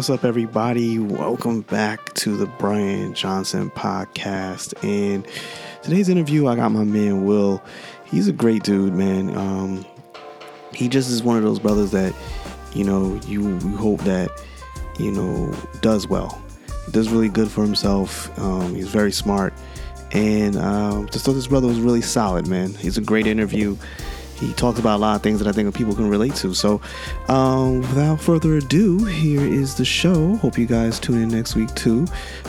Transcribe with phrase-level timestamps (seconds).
[0.00, 0.98] What's up, everybody?
[0.98, 4.72] Welcome back to the Brian Johnson podcast.
[4.82, 5.28] And
[5.82, 7.62] today's interview, I got my man Will.
[8.06, 9.36] He's a great dude, man.
[9.36, 9.84] Um,
[10.72, 12.14] he just is one of those brothers that,
[12.72, 14.30] you know, you, you hope that,
[14.98, 16.40] you know, does well.
[16.92, 18.30] Does really good for himself.
[18.38, 19.52] Um, he's very smart.
[20.12, 22.72] And um, just thought this brother was really solid, man.
[22.72, 23.76] He's a great interview
[24.40, 26.54] he talks about a lot of things that I think people can relate to.
[26.54, 26.80] So,
[27.28, 30.36] um, without further ado, here is the show.
[30.36, 32.06] Hope you guys tune in next week too.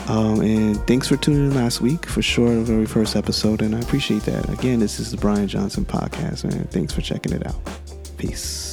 [0.08, 3.62] Um, and thanks for tuning in last week for sure, the very first episode.
[3.62, 4.48] And I appreciate that.
[4.48, 6.64] Again, this is the Brian Johnson podcast, man.
[6.68, 7.56] Thanks for checking it out.
[8.16, 8.71] Peace.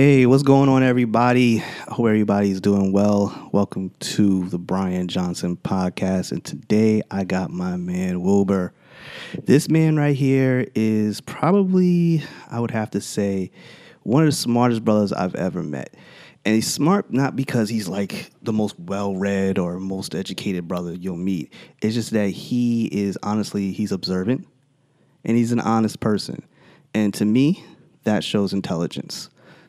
[0.00, 1.58] Hey, what's going on, everybody?
[1.60, 3.50] I hope everybody's doing well.
[3.50, 6.30] Welcome to the Brian Johnson podcast.
[6.30, 8.72] And today I got my man Wilbur.
[9.42, 13.50] This man right here is probably, I would have to say,
[14.04, 15.92] one of the smartest brothers I've ever met.
[16.44, 20.92] And he's smart not because he's like the most well read or most educated brother
[20.92, 21.52] you'll meet.
[21.82, 24.46] It's just that he is honestly, he's observant
[25.24, 26.46] and he's an honest person.
[26.94, 27.64] And to me,
[28.04, 29.28] that shows intelligence.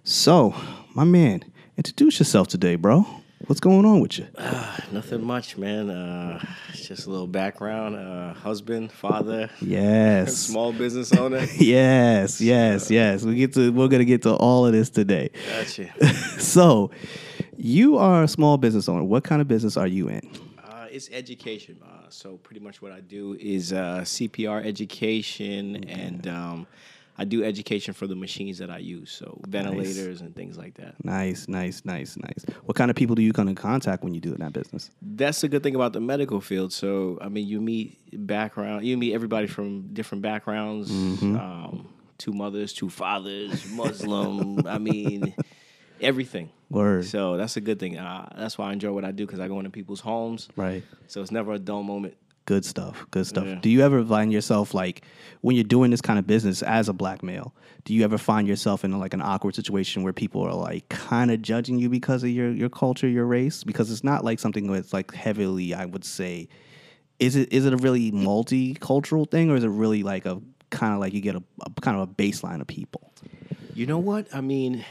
[0.09, 0.55] So,
[0.95, 1.43] my man,
[1.77, 3.05] introduce yourself today, bro.
[3.45, 4.25] What's going on with you?
[4.35, 5.91] Uh, nothing much, man.
[5.91, 6.43] Uh,
[6.73, 7.95] just a little background.
[7.95, 9.51] Uh, husband, father.
[9.61, 10.35] Yes.
[10.47, 11.45] small business owner.
[11.55, 13.23] yes, yes, yes.
[13.23, 13.71] We get to.
[13.71, 15.29] We're gonna get to all of this today.
[15.47, 15.91] Gotcha.
[16.39, 16.89] so,
[17.55, 19.03] you are a small business owner.
[19.03, 20.27] What kind of business are you in?
[20.57, 21.77] Uh, it's education.
[21.83, 25.87] Uh, so pretty much what I do is uh, CPR education okay.
[25.87, 26.27] and.
[26.27, 26.67] Um,
[27.19, 30.21] I do education for the machines that I use, so ventilators nice.
[30.21, 30.95] and things like that.
[31.03, 32.45] Nice, nice, nice, nice.
[32.63, 34.89] What kind of people do you come in contact when you do in that business?
[35.01, 36.71] That's the good thing about the medical field.
[36.71, 40.89] So I mean, you meet background, you meet everybody from different backgrounds.
[40.89, 41.35] Mm-hmm.
[41.35, 44.65] Um, two mothers, two fathers, Muslim.
[44.65, 45.35] I mean,
[46.01, 46.49] everything.
[46.69, 47.03] Word.
[47.03, 47.97] So that's a good thing.
[47.97, 50.47] Uh, that's why I enjoy what I do because I go into people's homes.
[50.55, 50.83] Right.
[51.07, 52.15] So it's never a dull moment.
[52.45, 53.05] Good stuff.
[53.11, 53.45] Good stuff.
[53.45, 53.59] Yeah.
[53.61, 55.03] Do you ever find yourself like
[55.41, 57.53] when you're doing this kind of business as a black male?
[57.85, 61.31] Do you ever find yourself in like an awkward situation where people are like kind
[61.31, 63.63] of judging you because of your your culture, your race?
[63.63, 66.49] Because it's not like something that's like heavily, I would say.
[67.19, 70.93] Is it is it a really multicultural thing, or is it really like a kind
[70.93, 73.13] of like you get a, a kind of a baseline of people?
[73.73, 74.85] You know what I mean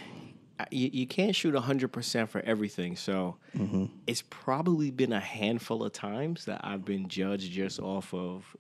[0.71, 2.97] you, you can't shoot 100% for everything.
[2.97, 3.87] So mm-hmm.
[4.07, 8.57] it's probably been a handful of times that I've been judged just off of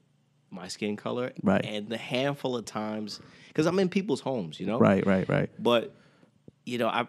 [0.50, 1.32] my skin color.
[1.42, 1.64] Right.
[1.64, 4.78] And the handful of times, because I'm in people's homes, you know?
[4.78, 5.50] Right, right, right.
[5.58, 5.94] But,
[6.64, 7.08] you know, I,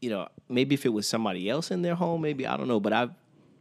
[0.00, 2.80] you know, maybe if it was somebody else in their home, maybe, I don't know,
[2.80, 3.10] but I've,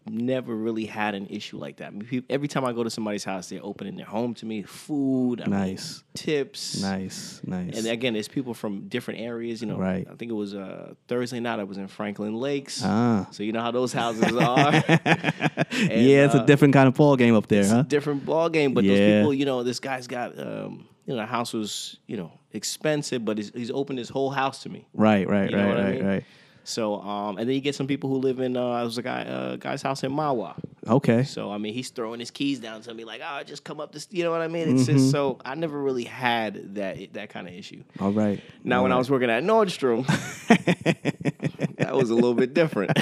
[0.09, 1.93] never really had an issue like that.
[2.29, 5.49] every time I go to somebody's house, they're opening their home to me, food, I
[5.49, 7.77] nice mean, tips, nice, nice.
[7.77, 9.61] And again, it's people from different areas.
[9.61, 10.07] You know, right?
[10.09, 11.59] I think it was uh, Thursday night.
[11.59, 13.27] I was in Franklin Lakes, ah.
[13.31, 14.73] so you know how those houses are.
[14.87, 17.83] and, yeah, it's uh, a different kind of ball game up there, huh?
[17.83, 18.95] different ball game, but yeah.
[18.95, 20.37] those people, you know, this guy's got.
[20.39, 24.29] Um, you know, the house was, you know, expensive, but he's, he's opened his whole
[24.29, 24.85] house to me.
[24.93, 26.05] Right, right, you know right, right, I mean?
[26.05, 26.25] right.
[26.67, 28.57] So, um, and then you get some people who live in.
[28.57, 30.55] Uh, was a guy, uh, guy's house in Mahwah.
[30.85, 31.23] Okay.
[31.23, 33.93] So I mean, he's throwing his keys down to me like, "Oh, just come up
[33.93, 34.75] this." You know what I mean?
[34.75, 34.97] It's mm-hmm.
[34.97, 37.83] just so I never really had that that kind of issue.
[38.01, 38.41] All right.
[38.65, 38.95] Now, All when right.
[38.95, 40.05] I was working at Nordstrom,
[41.77, 42.91] that was a little bit different.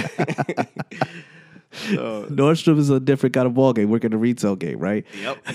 [1.96, 3.90] So, Nordstrom is a different kind of ball game.
[3.90, 5.06] Working the retail game, right?
[5.22, 5.38] Yep.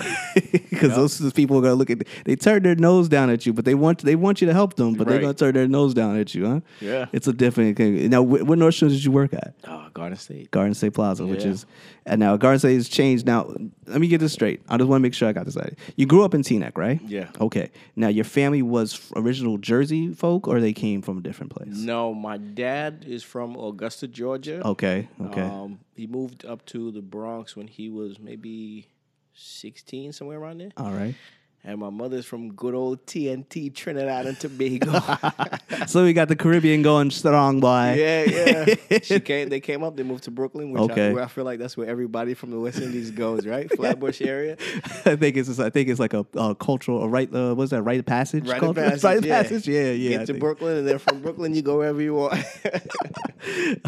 [0.51, 0.95] Because yep.
[0.95, 2.03] those people are gonna look at.
[2.25, 4.75] They turn their nose down at you, but they want they want you to help
[4.75, 5.13] them, but right.
[5.13, 6.59] they're gonna turn their nose down at you, huh?
[6.79, 7.07] Yeah.
[7.11, 8.09] It's a different thing.
[8.09, 9.53] Now, what Nordstrom did you work at?
[9.67, 10.49] Oh, Garden State.
[10.51, 11.29] Garden State Plaza, yeah.
[11.29, 11.65] which is,
[12.05, 13.25] and now Garden State has changed.
[13.25, 13.53] Now,
[13.85, 14.61] let me get this straight.
[14.69, 15.77] I just want to make sure I got this right.
[15.97, 17.01] You grew up in Teaneck, right?
[17.05, 17.29] Yeah.
[17.39, 17.69] Okay.
[17.95, 21.75] Now, your family was original Jersey folk, or they came from a different place?
[21.75, 24.65] No, my dad is from Augusta, Georgia.
[24.65, 25.07] Okay.
[25.21, 25.41] Okay.
[25.41, 28.87] Um, he moved up to the Bronx when he was maybe
[29.33, 30.71] 16, somewhere around there.
[30.77, 31.15] All right
[31.63, 34.99] and my mother's from good old TNT Trinidad and Tobago.
[35.87, 37.95] so we got the Caribbean going strong, boy.
[37.97, 38.99] Yeah, yeah.
[39.03, 39.49] she came.
[39.49, 39.95] They came up.
[39.95, 41.15] They moved to Brooklyn, which okay.
[41.15, 43.71] I, I, feel like that's where everybody from the West Indies goes, right?
[43.75, 44.57] Flatbush area.
[45.05, 45.59] I think it's.
[45.59, 47.31] I think it's like a, a cultural, a right.
[47.33, 47.83] Uh, what's that?
[47.83, 48.47] Rite of passage.
[48.47, 49.03] Rite of passage.
[49.03, 49.41] Rite of yeah.
[49.43, 49.67] passage.
[49.67, 50.17] Yeah, yeah.
[50.17, 52.43] Get to Brooklyn, and then from Brooklyn you go wherever you want.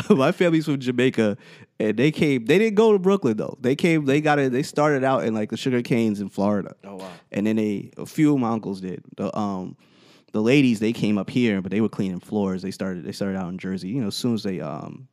[0.10, 1.38] my family's from Jamaica,
[1.80, 2.46] and they came.
[2.46, 3.58] They didn't go to Brooklyn though.
[3.62, 4.06] They came.
[4.06, 4.52] They got it.
[4.52, 6.76] They started out in like the sugar canes in Florida.
[6.84, 7.12] Oh wow.
[7.32, 9.04] And then they a few of my uncles did.
[9.18, 9.76] The um
[10.32, 12.62] the ladies they came up here, but they were cleaning floors.
[12.62, 13.90] They started they started out in Jersey.
[13.90, 15.08] You know, as soon as they um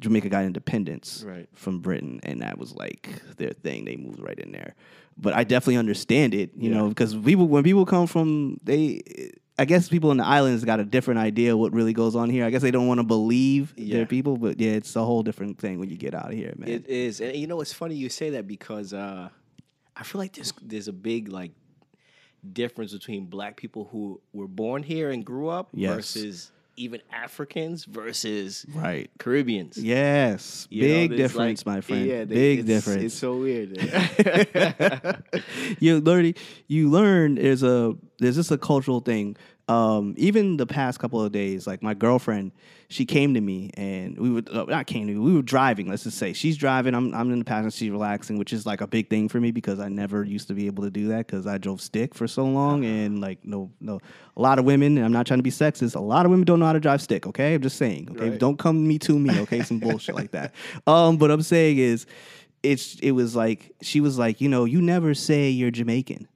[0.00, 1.48] Jamaica got independence right.
[1.54, 3.84] from Britain, and that was like their thing.
[3.84, 4.74] They moved right in there.
[5.20, 6.52] but I definitely understand it.
[6.56, 6.76] You Yeah.
[6.76, 9.02] know, because people when people come from they.
[9.58, 12.44] I guess people in the islands got a different idea what really goes on here.
[12.44, 13.96] I guess they don't want to believe Yeah.
[13.96, 16.54] their people, but yeah, it's a whole different thing when you get out of here,
[16.56, 16.68] man.
[16.68, 19.28] It is, and you know it's funny you say that because uh,
[19.96, 21.52] I feel like there's there's a big like
[22.52, 25.94] difference between black people who were born here and grew up Yes.
[25.96, 29.10] versus even Africans versus right.
[29.18, 29.76] Caribbeans.
[29.76, 30.66] Yes.
[30.70, 32.06] You Big there's difference, like- my friend.
[32.06, 33.02] Yeah, they- Big it's- difference.
[33.04, 33.76] It's so weird.
[35.80, 36.34] you learn
[36.66, 39.36] you learn there's a there's just a cultural thing.
[39.68, 42.52] Um, even the past couple of days, like my girlfriend,
[42.88, 45.18] she came to me and we were uh, not came to me.
[45.18, 45.88] We were driving.
[45.90, 46.94] Let's just say she's driving.
[46.94, 49.50] I'm I'm in the passenger seat relaxing, which is like a big thing for me
[49.50, 52.26] because I never used to be able to do that because I drove stick for
[52.26, 54.00] so long and like no no
[54.38, 54.96] a lot of women.
[54.96, 55.94] And I'm not trying to be sexist.
[55.94, 57.26] A lot of women don't know how to drive stick.
[57.26, 58.08] Okay, I'm just saying.
[58.12, 58.38] Okay, Right.
[58.40, 59.38] don't come me to me.
[59.40, 60.54] Okay, some bullshit like that.
[60.86, 62.06] Um, but I'm saying is
[62.62, 66.26] it's it was like she was like, you know, you never say you're Jamaican.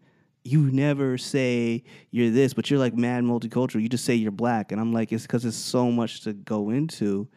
[0.44, 3.80] You never say you're this, but you're like mad multicultural.
[3.80, 6.70] You just say you're black, and I'm like, it's because it's so much to go
[6.70, 7.28] into.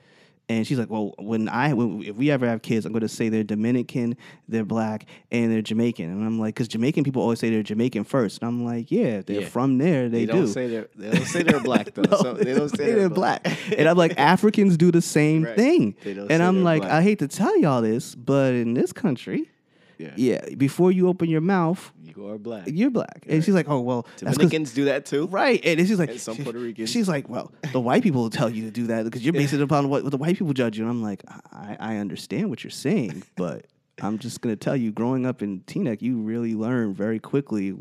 [0.47, 3.07] And she's like, well, when I when, if we ever have kids, I'm going to
[3.09, 4.15] say they're Dominican,
[4.47, 6.05] they're black, and they're Jamaican.
[6.09, 8.41] And I'm like, because Jamaican people always say they're Jamaican first.
[8.41, 9.47] And I'm like, yeah, they're Yeah.
[9.49, 10.07] from there.
[10.07, 12.03] They, they don't say they're they don't say they're black though.
[12.11, 13.47] No, so they don't say they're black.
[13.75, 15.55] and I'm like, Africans do the same Right.
[15.55, 15.95] thing.
[16.03, 16.91] They don't And I'm like, black.
[16.91, 19.49] I hate to tell y'all this, but in this country,
[19.97, 20.11] Yeah.
[20.15, 22.63] yeah, before you open your mouth, You are black.
[22.67, 23.25] you're black.
[23.27, 25.27] And she's like, oh well, Dominicans do that too.
[25.27, 26.89] Right, and she's like, And some she- Puerto Ricans.
[26.89, 29.59] She's like, well, the white people will tell you to do that because you're basing
[29.59, 30.83] it upon what, what the white people judge you.
[30.83, 33.65] And I'm like, I, I understand what you're saying, but
[34.01, 37.73] I'm just gonna tell you, growing up in Teaneck, you really learn very quickly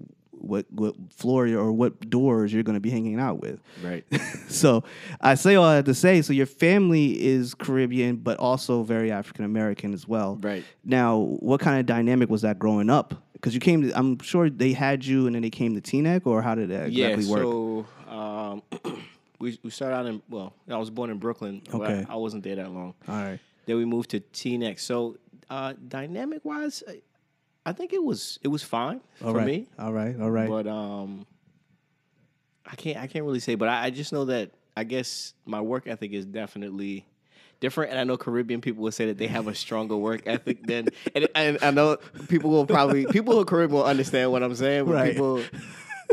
[0.46, 3.60] what what floor or what doors you're gonna be hanging out with.
[3.82, 4.04] Right.
[4.48, 4.84] so
[5.20, 9.44] I say all that to say, so your family is Caribbean, but also very African
[9.44, 10.38] American as well.
[10.40, 10.64] Right.
[10.84, 13.14] Now, what kind of dynamic was that growing up?
[13.32, 16.26] Because you came to, I'm sure they had you and then they came to Teaneck,
[16.26, 17.30] or how did that exactly yeah.
[17.30, 17.42] work?
[17.42, 18.62] So um,
[19.38, 21.60] we we started out in well, I was born in Brooklyn.
[21.70, 22.06] but Okay.
[22.08, 22.94] I wasn't there that long.
[23.08, 23.38] all right.
[23.66, 24.78] Then we moved to Teaneck.
[24.80, 25.16] So
[25.50, 26.82] uh, dynamic wise,
[27.66, 29.46] I, think it was it was fine All for right.
[29.46, 29.66] me.
[29.78, 30.14] All right.
[30.20, 30.48] All right.
[30.48, 31.26] But um,
[32.66, 33.54] I can't I can't really say.
[33.54, 37.06] But I, I just know that I guess my work ethic is definitely
[37.60, 37.90] different.
[37.92, 40.88] And I know Caribbean people will say that they have a stronger work ethic than.
[41.14, 41.96] And, and I know
[42.28, 44.86] people will probably people who are Caribbean will understand what I'm saying.
[44.86, 45.12] But Right.
[45.12, 45.42] people.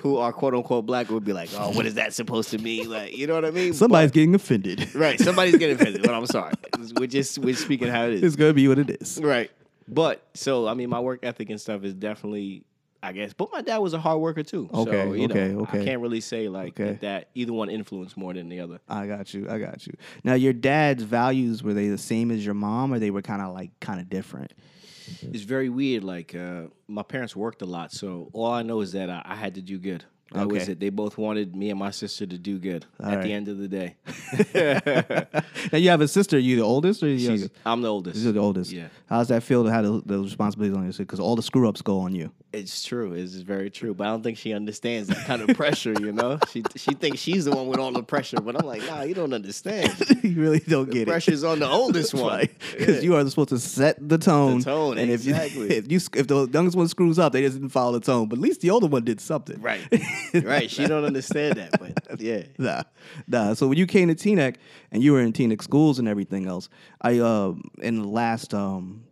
[0.03, 2.89] Who are quote unquote black would be like, oh, what is that supposed to mean?
[2.89, 3.74] Like, you know what I mean?
[3.74, 4.95] Somebody's getting offended.
[4.95, 5.19] Right.
[5.19, 6.53] Somebody's getting offended, but I'm sorry.
[6.98, 8.24] We're just we're speaking how it is.
[8.24, 9.19] it's gonna be what it is.
[9.21, 9.51] Right.
[9.92, 12.64] But so I mean, my work ethic and stuff is definitely,
[13.04, 13.34] I guess.
[13.34, 14.70] But my dad was a hard worker too.
[14.74, 15.82] Okay, So, you okay, know, okay.
[15.82, 16.92] I can't really say like Okay.
[16.94, 18.80] that, that either one influenced more than the other.
[18.88, 19.50] I got you.
[19.50, 19.94] I got you.
[20.24, 23.42] Now, your dad's values were they the same as your mom, or they were kind
[23.42, 24.54] of like kind of different?
[25.34, 26.04] It's very weird.
[26.04, 29.36] Like uh, my parents worked a lot, so all I know is that I, I
[29.36, 30.06] had to do good.
[30.31, 30.80] That was it.
[30.80, 33.24] They both wanted me and my sister to do good All at right.
[33.24, 33.95] the end of the day.
[35.72, 36.38] now you have a sister.
[36.38, 37.51] Are you the oldest or you the She's, youngest?
[37.66, 38.19] I'm the oldest.
[38.19, 38.72] You're the oldest.
[38.72, 38.88] Yeah.
[39.07, 41.04] How does that feel to have the, those responsibilities on your sister?
[41.04, 42.31] Because all the screw ups go on you.
[42.53, 43.13] It's true.
[43.13, 43.94] It's very true.
[43.94, 45.94] But I don't think she understands that kind of pressure.
[45.94, 48.41] You know, she she thinks she's the one with all the pressure.
[48.41, 49.93] But I'm like, nah, you don't understand.
[50.24, 51.08] you really don't The get it.
[51.08, 52.50] pressure's on the oldest one.
[52.77, 53.01] Because Yeah.
[53.03, 54.60] you are supposed to set the tone.
[54.60, 55.70] The tone, and if you, exactly.
[55.77, 58.27] if you if the youngest one screws up, they just didn't follow the tone.
[58.27, 59.62] But at least the older one did something.
[59.62, 59.81] Right.
[60.43, 60.70] right.
[60.70, 62.43] She don't understand that, but yeah.
[62.58, 62.84] Nah,
[63.27, 63.53] nah.
[63.53, 64.55] So when you came to Teaneck
[64.91, 66.67] and you were in Teaneck schools and everything else,
[67.01, 69.03] I uh in the last um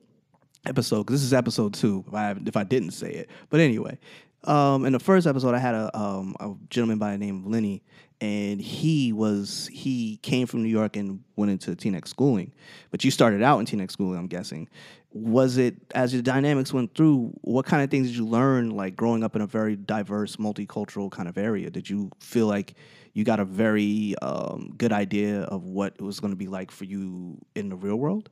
[0.70, 3.98] episode, because this is episode two, if I if I didn't say it, but anyway,
[4.46, 7.48] um in the first episode, I had a um a gentleman by the name of
[7.48, 7.84] Lenny,
[8.22, 12.54] and he was he came from New York and went into Teaneck schooling,
[12.92, 14.70] but you started out in Teaneck schooling, I'm guessing.
[15.12, 17.34] Was it as your dynamics went through?
[17.42, 21.10] What kind of things did you learn, like growing up in a very diverse, multicultural
[21.10, 21.72] kind of area?
[21.72, 22.76] Did you feel like
[23.14, 26.70] you got a very um, good idea of what it was going to be like
[26.70, 28.30] for you in the real world?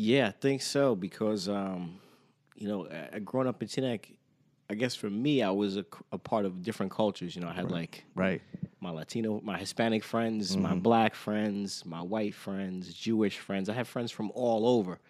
[0.00, 1.98] Yeah, I think so because um,
[2.54, 4.04] you know, uh, growing up in Teaneck,
[4.70, 7.34] I guess for me, I was a part of different cultures.
[7.34, 8.40] You know, I had like Right.
[8.80, 13.68] my Latino, my Hispanic friends, my black friends, my white friends, Jewish friends.
[13.68, 15.00] I have friends from all over.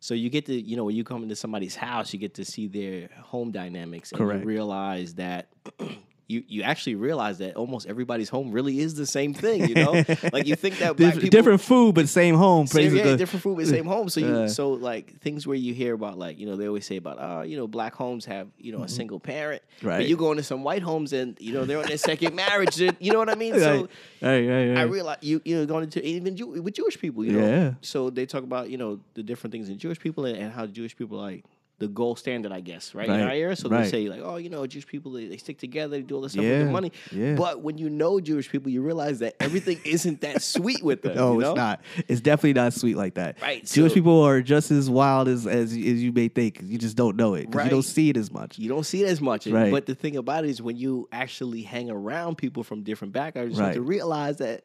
[0.00, 2.44] So you get to, you know, when you come into somebody's house, you get to
[2.46, 5.48] see their home dynamics and you realize that
[6.30, 9.92] you you actually realize that almost everybody's home really is the same thing, you know?
[10.32, 12.66] like you think that Dif- people different food, but same home.
[12.66, 14.08] same, yeah, different food, but same home.
[14.08, 14.48] So you, Uh.
[14.48, 17.42] so like things where you hear about, like you know, they always say about, uh,
[17.42, 19.88] you know, black homes have you know a single parent, Mm-hmm.
[19.88, 19.98] Right.
[20.00, 22.76] But you go into some white homes and you know they're on their second marriage.
[22.78, 23.52] You know what I mean?
[23.54, 23.62] Right.
[23.62, 23.88] So
[24.22, 24.78] Right, right, right.
[24.78, 27.46] I realize you you know going into even Jew, with Jewish people, you know.
[27.46, 27.70] Yeah.
[27.80, 30.66] So they talk about you know the different things in Jewish people and, and how
[30.66, 31.44] Jewish people like
[31.80, 33.08] the gold standard, I guess, right?
[33.08, 33.82] Right, In our era, so right.
[33.84, 36.20] they say like, oh, you know, Jewish people they, they stick together, they do all
[36.20, 36.92] this stuff with Yeah, their money.
[37.10, 37.34] yeah.
[37.34, 41.16] But when you know Jewish people, you realize that everything isn't that sweet with them.
[41.16, 41.50] No, you know?
[41.50, 41.80] it's not.
[42.06, 43.40] It's definitely not sweet like that.
[43.42, 46.60] Right, Jewish so- people are just as wild as as, as you may think.
[46.62, 47.50] You just don't know it.
[47.50, 48.58] 'cause You don't see it as much.
[48.58, 49.46] You don't see it as much.
[49.48, 49.72] Right.
[49.72, 53.56] But the thing about it is when you actually hang around people from different backgrounds,
[53.58, 53.74] you Right.
[53.74, 54.64] to realize that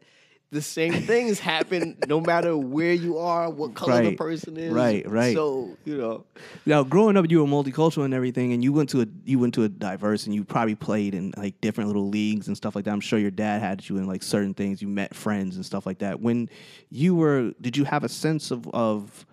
[0.52, 4.72] the same things happen no matter where you are, what color the person is.
[4.72, 5.34] Right, right.
[5.34, 6.26] So, you know,
[6.66, 9.54] Now, growing up, you were multicultural and everything, and you went to a you went
[9.56, 12.86] to a diverse, and you probably played in like different little leagues and stuff like
[12.86, 12.92] that.
[12.92, 14.82] I'm sure your dad had you in like certain things.
[14.82, 16.22] You met friends and stuff like that.
[16.22, 16.50] When
[16.90, 19.26] you were, did you have a sense of of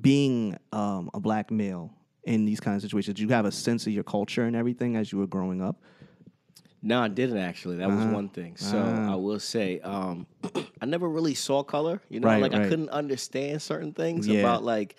[0.00, 1.92] being um, a black male
[2.24, 3.14] in these kind of situations?
[3.16, 5.80] Did you have a sense of your culture and everything as you were growing up?
[6.82, 7.76] No, I didn't actually.
[7.78, 8.14] That was Uh-huh.
[8.14, 8.56] one thing.
[8.56, 9.12] So Ah.
[9.12, 10.26] I will say, um,
[10.80, 12.00] I never really saw color.
[12.08, 14.40] You know, Right, like I couldn't understand certain things Yeah.
[14.40, 14.96] about like,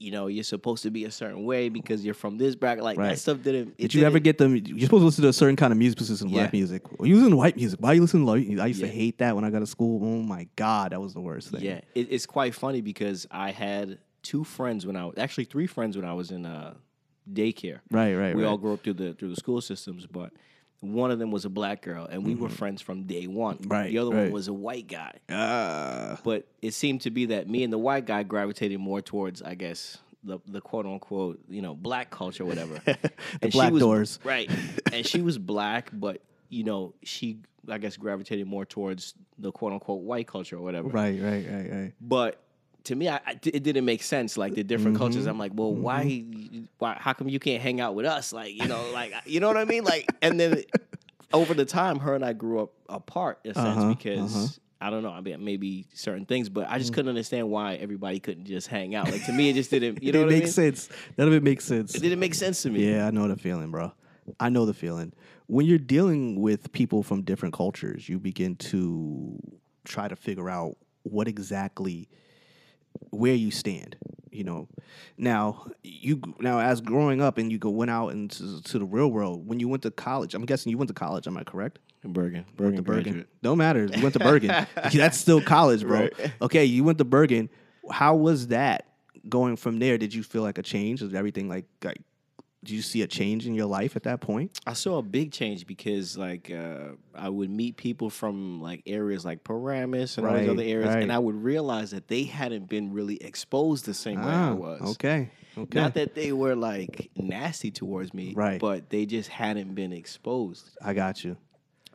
[0.00, 2.84] you know, you're supposed to be a certain way because you're from this background.
[2.84, 3.08] Like Right.
[3.10, 3.70] that stuff didn't.
[3.78, 4.54] it Did you ever didn't- get them?
[4.56, 6.58] You're supposed to listen to a certain kind of music, specifically black Yeah.
[6.58, 6.98] music.
[7.00, 7.80] Well, you listen to white music.
[7.80, 8.62] Why you listen to white music?
[8.62, 10.00] I used to hate that when I got to school.
[10.04, 11.62] Oh my god, that was the worst thing.
[11.62, 15.66] Yeah, it, it's quite funny because I had two friends when I was actually three
[15.66, 16.74] friends when I was in uh,
[17.32, 17.80] daycare.
[17.90, 18.48] Right, right, we right.
[18.48, 20.32] all grew up through the through the school systems, but
[20.80, 23.56] one of them was a black girl, and we were friends from day one.
[23.58, 23.68] Mm-hmm.
[23.68, 24.22] Right, The other right.
[24.24, 26.18] one was a white guy, Ah.
[26.22, 29.54] but it seemed to be that me and the white guy gravitated more towards, I
[29.54, 29.98] guess.
[30.24, 32.80] The, the quote unquote you know black culture whatever
[33.40, 34.18] the black doors.
[34.24, 34.50] right
[34.92, 39.72] and she was black but you know she I guess gravitated more towards the quote
[39.72, 41.92] unquote white culture or whatever right, right, right, right.
[42.00, 42.42] but
[42.84, 44.36] to me, I, I- it didn't make sense.
[44.36, 45.02] Like the different Mm-hmm.
[45.04, 46.24] cultures, I'm like, well, why,
[46.78, 46.96] why?
[46.98, 48.32] How come you can't hang out with us?
[48.32, 49.84] Like, you know, like you know what I mean?
[49.84, 50.62] Like, and then
[51.32, 54.34] over the time, her and I grew up apart in a sense Uh-huh, because.
[54.36, 54.46] uh-huh.
[54.80, 55.10] I don't know.
[55.10, 58.94] I mean, maybe certain things, but I just couldn't understand why everybody couldn't just hang
[58.94, 59.10] out.
[59.10, 60.00] Like to me, it just didn't.
[60.04, 60.46] You know it what I mean?
[60.46, 60.88] sense.
[61.18, 61.96] None of it makes sense.
[61.96, 62.88] It didn't make sense to me.
[62.88, 63.90] Yeah, I know the feeling, bro.
[64.38, 65.12] I know the feeling.
[65.48, 69.36] When you're dealing with people from different cultures, you begin to
[69.82, 72.08] try to figure out what exactly
[73.10, 73.96] where you stand.
[74.30, 74.68] You know,
[75.16, 79.08] now you now as growing up and you go went out into to the real
[79.08, 79.48] world.
[79.48, 81.26] When you went to college, I'm guessing you went to college.
[81.26, 81.80] Am I correct?
[82.04, 83.26] Bergen, Bergen, Bergen.
[83.42, 83.86] Don't matter.
[83.86, 84.50] You went to Bergen.
[84.92, 86.00] That's still college, bro.
[86.00, 86.32] Right.
[86.40, 87.50] Okay, you went to Bergen.
[87.90, 88.86] How was that
[89.28, 89.98] going from there?
[89.98, 91.02] Did you feel like a change?
[91.02, 92.00] Was everything like like?
[92.64, 94.58] Did you see a change in your life at that point?
[94.66, 99.24] I saw a big change because like uh, I would meet people from like areas
[99.24, 101.02] like Paramus and all these other areas, right.
[101.02, 104.54] and I would realize that they hadn't been really exposed the same way I Ah,
[104.54, 104.80] was.
[104.96, 105.30] Okay.
[105.56, 105.78] Okay.
[105.80, 108.60] Not that they were like nasty towards me, Right.
[108.60, 111.36] But they just hadn't been exposed, I got you.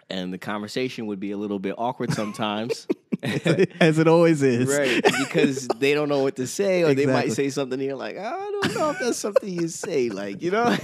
[0.09, 2.87] and the conversation would be a little bit awkward sometimes.
[3.79, 4.67] As it always is.
[4.67, 7.79] Right, because they don't know what to say, or they might say something.
[7.79, 10.09] And you're like, I don't know if that's something you say.
[10.09, 10.75] Like, you know,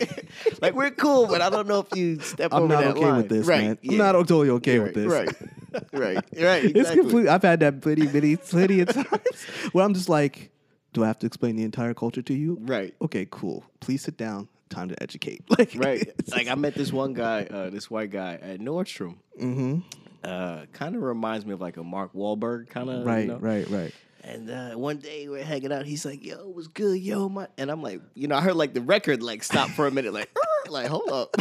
[0.62, 3.00] like we're cool, but I don't know if you step I'm over not that okay
[3.00, 3.16] line.
[3.16, 3.78] with this, right, man.
[3.82, 3.92] yeah.
[3.92, 5.12] I'm not totally okay right, with this.
[5.12, 6.64] Right, right, right.
[6.76, 7.28] It's complete.
[7.28, 10.50] I've had that plenty, many, plenty of times where I'm just like,
[10.92, 12.58] do I have to explain the entire culture to you?
[12.60, 12.94] Right.
[13.02, 13.64] Okay, cool.
[13.80, 14.48] Please sit down.
[14.70, 15.42] Time to educate.
[15.58, 16.12] Like, Right.
[16.30, 19.16] Like I met this one guy, uh, this white guy at Nordstrom.
[19.40, 19.78] mm-hmm.
[20.24, 23.06] Uh, kind of reminds me of like a Mark Wahlberg kind of.
[23.06, 23.38] Right, You know?
[23.38, 23.94] right, right.
[24.24, 25.86] And uh, one day we're hanging out.
[25.86, 28.56] He's like, "Yo, it was good, yo." My, and I'm like, you know, I heard
[28.56, 31.36] like the record like stop for a minute, like, "Er," like hold up,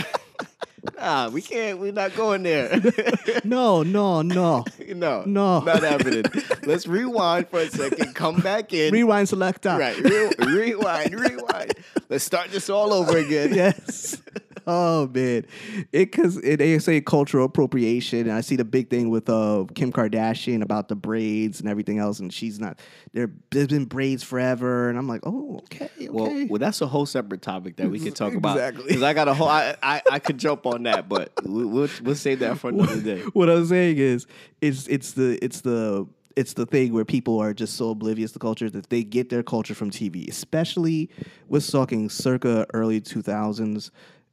[0.98, 2.80] nah, we can't, we're not going there.
[3.44, 4.64] No, no, no.
[4.88, 5.60] no, No.
[5.62, 6.24] not happening.
[6.64, 9.76] Let's rewind for a second, come back in, Rewind selector.
[9.78, 11.74] right, re- rewind, rewind.
[12.10, 13.54] Let's start this all over again.
[13.54, 14.22] yes.
[14.78, 15.46] Oh man,
[15.94, 19.66] it because it they say cultural appropriation, and I see the big thing with uh
[19.76, 22.78] Kim Kardashian about the braids and everything else, and she's not
[23.14, 23.32] there.
[23.52, 26.10] There's been braids forever, and I'm like, oh okay, okay.
[26.10, 28.58] Well, well, that's a whole separate topic that we could talk about.
[28.58, 28.88] Exactly.
[28.88, 31.90] Because I got a whole, I, I, I could jump on that, but we, we'll
[32.04, 33.22] we'll save that for another day.
[33.34, 34.28] what I'm saying is,
[34.60, 36.06] it's it's the it's the
[36.36, 39.44] it's the thing where people are just so oblivious to culture that they get their
[39.44, 41.10] culture from TV, especially
[41.48, 43.92] we're talking circa early 2000s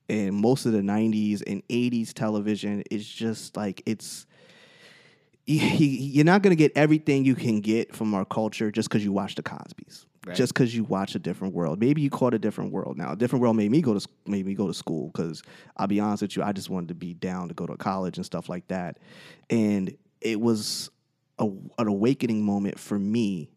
[0.08, 4.26] and most of the 90s and 80s television is just like it's
[5.46, 9.04] you- you're not going to get everything you can get from our culture just because
[9.04, 10.06] you watch the Cosby's.
[10.26, 10.34] Right.
[10.34, 12.96] Just because you watch a different world, maybe you caught a different world.
[12.96, 15.42] Now, a different world made me go to made me go to school because
[15.76, 18.16] I'll be honest with you, I just wanted to be down to go to college
[18.16, 18.98] and stuff like that,
[19.50, 20.90] and it was
[21.38, 23.50] a, an awakening moment for me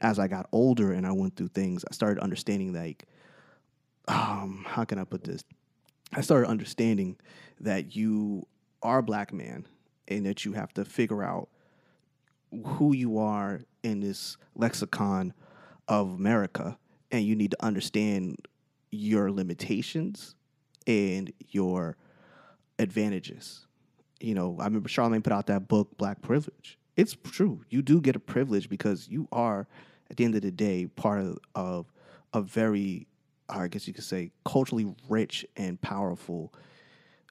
[0.00, 1.84] as I got older and I went through things.
[1.88, 3.04] I started understanding like,
[4.08, 5.44] um, how can I put this?
[6.12, 7.16] I started understanding
[7.60, 8.46] that you
[8.82, 9.66] are a black man
[10.06, 11.48] and that you have to figure out
[12.64, 15.34] who you are in this lexicon
[15.86, 16.78] of America
[17.10, 18.36] and you need to understand
[18.90, 20.34] your limitations
[20.86, 21.96] and your
[22.78, 23.66] advantages.
[24.20, 26.78] You know, I remember Charlemagne put out that book, Black Privilege.
[26.96, 27.64] It's true.
[27.68, 29.68] You do get a privilege because you are,
[30.10, 31.92] at the end of the day, part of, of
[32.32, 33.06] a very,
[33.48, 36.52] I guess you could say, culturally rich and powerful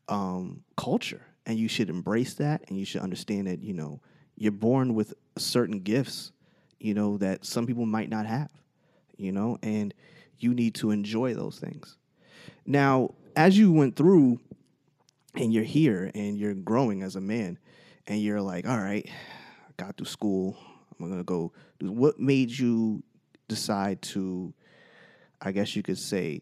[0.08, 1.22] um, culture.
[1.46, 4.02] And you should embrace that and you should understand that, you know,
[4.36, 6.32] you're born with certain gifts,
[6.80, 8.52] you know, that some people might not have,
[9.18, 9.94] you know, and
[10.40, 11.98] you need to enjoy those things.
[12.66, 14.40] Now, as you went through
[15.36, 17.58] and you're here and you're growing as a man
[18.08, 20.58] and you're like, all right, I got through school,
[21.00, 21.54] I'm gonna go.
[21.80, 23.04] What made you
[23.48, 24.54] decide to,
[25.41, 26.41] I guess you could say,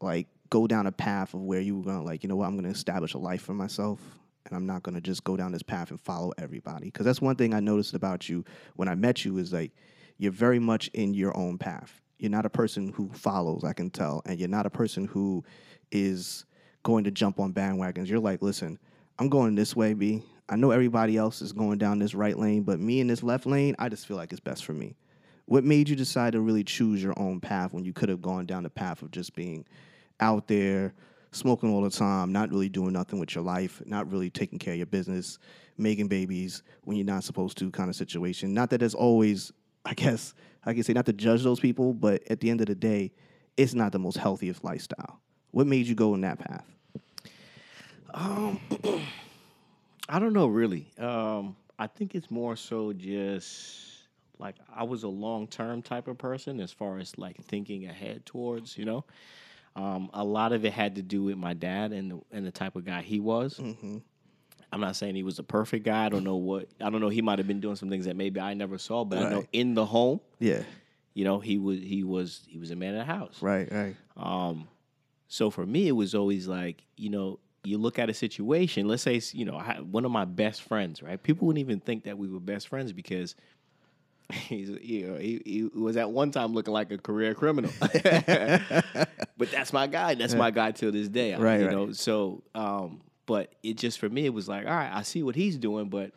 [0.00, 2.56] like go down a path of where you were gonna like, you know what, I'm
[2.56, 4.00] gonna establish a life for myself
[4.44, 6.86] and I'm not gonna just go down this path and follow everybody.
[6.86, 8.44] Because that's one thing I noticed about you
[8.76, 9.72] when I met you is like
[10.18, 12.00] you're very much in your own path.
[12.18, 15.44] You're not a person who follows, I can tell, and you're not a person who
[15.92, 16.46] is
[16.82, 18.08] going to jump on bandwagons.
[18.08, 18.78] You're like, listen,
[19.18, 20.22] I'm going this way, B.
[20.48, 23.44] I know everybody else is going down this right lane, but me in this left
[23.44, 24.96] lane, I just feel like it's best for me.
[25.46, 28.46] What made you decide to really choose your own path when you could have gone
[28.46, 29.64] down the path of just being
[30.20, 30.92] out there,
[31.30, 34.74] smoking all the time, not really doing nothing with your life, not really taking care
[34.74, 35.38] of your business,
[35.78, 38.54] making babies when you're not supposed to kind of situation?
[38.54, 39.52] Not that there's always,
[39.84, 40.34] I guess,
[40.64, 43.12] I can say not to judge those people, but at the end of the day,
[43.56, 45.20] it's not the most healthiest lifestyle.
[45.52, 46.66] What made you go in that path?
[48.12, 48.60] Um,
[50.08, 50.90] I don't know really.
[50.98, 53.95] Um, I think it's more so just
[54.38, 58.26] like I was a long term type of person as far as like thinking ahead
[58.26, 59.04] towards, you know.
[59.74, 62.50] Um, a lot of it had to do with my dad and the, and the
[62.50, 63.58] type of guy he was.
[63.58, 63.98] Mm-hmm.
[64.72, 66.06] I'm not saying he was a perfect guy.
[66.06, 67.08] I don't know what I don't know.
[67.08, 69.44] He might have been doing some things that maybe I never saw, but I know
[69.52, 70.62] in the home, Yeah,
[71.14, 73.40] you know, he was he was he was a man of the house.
[73.42, 73.96] right, right.
[74.16, 74.68] Um,
[75.28, 78.88] so for me, it was always like, you know, you look at a situation.
[78.88, 81.22] Let's say, you know, I had one of my best friends, right?
[81.22, 83.34] People wouldn't even think that we were best friends because
[84.32, 87.70] he's, you know, he, he was at one time looking like a career criminal.
[87.80, 90.14] but that's my guy.
[90.14, 91.34] That's my guy till this day.
[91.34, 91.74] Right, you right.
[91.74, 91.92] know.
[91.92, 95.34] So, um, but it just for me, it was like, all right, I see what
[95.34, 96.12] he's doing, but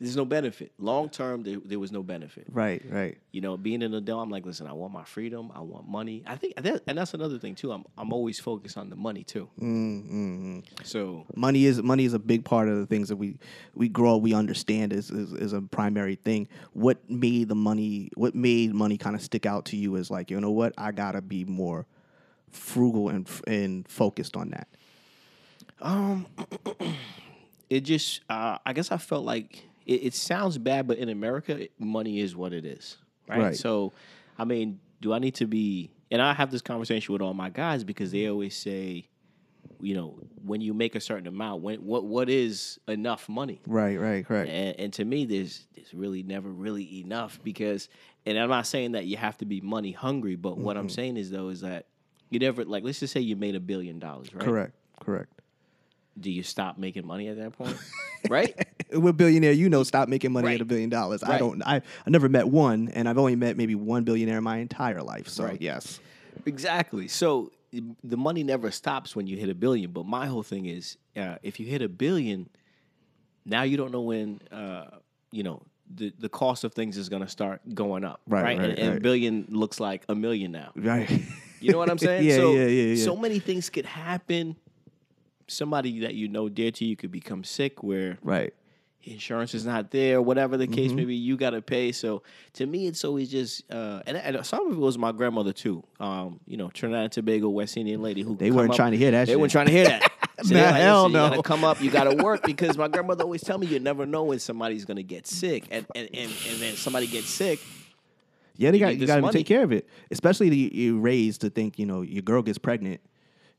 [0.00, 0.72] there's no benefit.
[0.78, 2.46] Long term, there, there was no benefit.
[2.50, 3.18] Right, right.
[3.32, 5.52] You know, being an adult, I'm like, listen, I want my freedom.
[5.54, 6.22] I want money.
[6.26, 7.70] I think, that, and that's another thing too.
[7.70, 9.48] I'm, I'm always focused on the money too.
[9.60, 10.60] Mm-hmm.
[10.84, 13.38] So, Money is money is a big part of the things that we
[13.74, 14.16] we grow.
[14.16, 16.48] We understand is, is is a primary thing.
[16.72, 18.10] What made the money?
[18.14, 20.72] What made money kind of stick out to you as like you know what?
[20.78, 21.86] I gotta be more
[22.50, 24.68] frugal and and focused on that.
[25.82, 26.26] um,
[27.70, 31.68] it just, uh, I guess I felt like it, it sounds bad, but in America,
[31.78, 32.96] money is what it is,
[33.28, 33.38] right?
[33.38, 33.56] Right.
[33.56, 33.92] So,
[34.38, 35.90] I mean, do I need to be?
[36.10, 39.06] And I have this conversation with all my guys because they always say,
[39.80, 43.60] you know, when you make a certain amount, when what what is enough money?
[43.66, 44.50] Right, right, correct.
[44.50, 47.88] And, and to me, there's there's really never really enough because,
[48.26, 50.82] and I'm not saying that you have to be money hungry, but what Mm-hmm.
[50.82, 51.86] I'm saying is though is that
[52.28, 54.44] you never like let's just say you made a billion dollars, right?
[54.44, 55.32] Correct, correct.
[56.18, 57.76] Do you stop making money at that point,
[58.28, 58.54] right?
[58.92, 60.54] With billionaire, you know, stop making money Right.
[60.56, 61.22] at a billion dollars.
[61.22, 61.62] I don't.
[61.62, 61.76] I
[62.06, 65.28] I never met one, and I've only met maybe one billionaire in my entire life.
[65.28, 65.60] So Right.
[65.60, 66.00] yes,
[66.46, 67.08] Exactly.
[67.08, 67.52] So
[68.02, 69.92] the money never stops when you hit a billion.
[69.92, 72.48] But my whole thing is, uh, if you hit a billion,
[73.44, 74.86] now you don't know when, uh,
[75.30, 75.62] you know,
[75.94, 78.58] the, the cost of things is going to start going up, Right, right?
[78.58, 79.02] right, and, and a right.
[79.02, 80.72] billion looks like a million now.
[80.76, 81.08] right.
[81.60, 82.24] You know what I'm saying?
[82.28, 83.04] Yeah, so, yeah, yeah, yeah.
[83.04, 84.56] So many things could happen.
[85.46, 88.54] Somebody that you know dear to you could become sick, where right.
[89.02, 90.74] Insurance is not there, whatever the Mm-hmm.
[90.74, 91.92] case may be, you got to pay.
[91.92, 92.22] So
[92.54, 95.82] to me, it's always just, uh, and, and some of it was my grandmother too.
[95.98, 98.98] Um, you know, Trinidad and Tobago, West Indian lady who They weren't up- trying to
[98.98, 99.40] hear that They shit.
[99.40, 100.12] weren't trying to hear that.
[100.42, 101.82] So Nah, like, hell "Listen, You no." gotta come up.
[101.82, 105.02] You gotta work because my grandmother always tell me you never know when somebody's gonna
[105.02, 107.60] get sick, and and and, and then somebody gets sick.
[108.56, 109.86] Yeah, they got you got to take care of it.
[110.10, 113.02] Especially the, you raised to think, you know, your girl gets pregnant,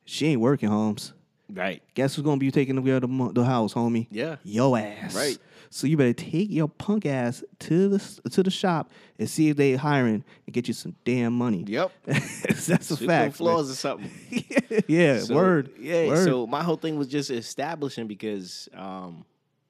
[0.06, 1.14] she ain't working, Holmes.
[1.54, 1.82] Right.
[1.94, 4.08] Guess who's gonna be taking the the, mo- the house, homie?
[4.12, 4.38] Yeah.
[4.44, 5.16] Your ass.
[5.16, 5.38] Right.
[5.70, 9.58] So you better take your punk ass to the to the shop and see if
[9.58, 11.64] they hiring and get you some damn money.
[11.68, 11.92] Yep.
[12.06, 13.36] That's a Sweep fact.
[13.36, 14.12] floors or something.
[14.88, 15.72] yeah, So, word.
[15.80, 16.08] Yeah.
[16.08, 16.26] word.
[16.26, 19.24] So my whole thing was just establishing because, um,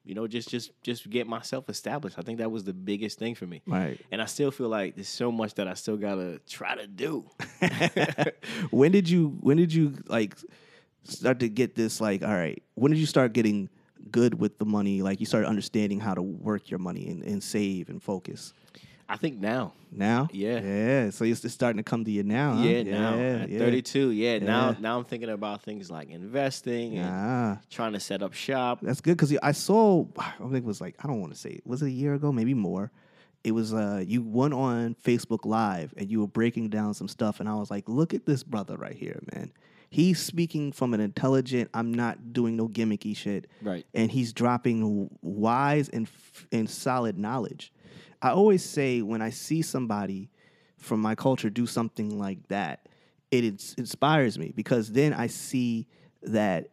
[0.04, 2.18] you know, just just just get myself established.
[2.18, 3.62] I think that was the biggest thing for me.
[3.68, 4.00] right.
[4.10, 7.24] And I still feel like there's so much that I still gotta try to do.
[8.70, 10.36] when did you when did you like
[11.04, 13.68] start to get this like all right when did you start getting
[14.10, 17.42] good with the money like you started understanding how to work your money and, and
[17.42, 18.52] save and focus
[19.08, 19.74] I think now.
[19.90, 20.60] Now, Yeah.
[20.62, 21.10] yeah.
[21.10, 22.54] So it's, it's starting to come to you now.
[22.54, 22.62] Huh?
[22.62, 23.58] Yeah, now at yeah.
[23.58, 24.10] 32.
[24.12, 24.76] Yeah, now Yeah.
[24.80, 28.78] now I'm thinking about things like investing and Ah, trying to set up shop.
[28.80, 30.06] that's good because I saw.
[30.16, 31.66] I think it was like I don't want to say it.
[31.66, 32.32] Was it a year ago?
[32.32, 32.90] Maybe more.
[33.44, 37.38] It was uh you went on Facebook Live and you were breaking down some stuff
[37.38, 39.52] and I was like, look at this brother right here, man.
[39.92, 41.68] He's speaking from an intelligent.
[41.74, 43.46] I'm not doing no gimmicky shit.
[43.60, 43.84] Right.
[43.92, 46.08] and he's dropping wise and
[46.50, 47.72] and solid knowledge.
[48.22, 50.30] I always say when I see somebody
[50.78, 52.88] from my culture do something like that,
[53.30, 55.86] it ins- inspires me because then I see
[56.22, 56.68] that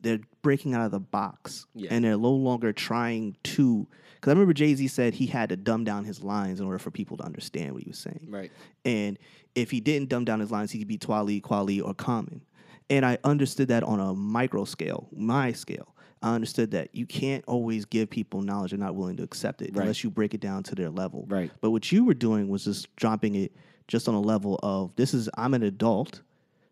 [0.00, 1.88] they're breaking out of the box Yeah.
[1.92, 3.86] and they're no longer trying to.
[4.16, 6.78] Because I remember Jay Z said he had to dumb down his lines in order
[6.78, 8.26] for people to understand what he was saying.
[8.28, 8.50] Right.
[8.84, 9.18] And
[9.54, 12.42] if he didn't dumb down his lines, he could be Twali, Kweli, or Common.
[12.90, 15.94] And I understood that on a micro scale, my scale.
[16.22, 19.70] I understood that you can't always give people knowledge they're not willing to accept it
[19.74, 19.82] Right.
[19.82, 21.26] unless you break it down to their level.
[21.28, 21.50] Right.
[21.60, 23.52] But what you were doing was just dropping it
[23.86, 26.22] just on a level of this is I'm an adult.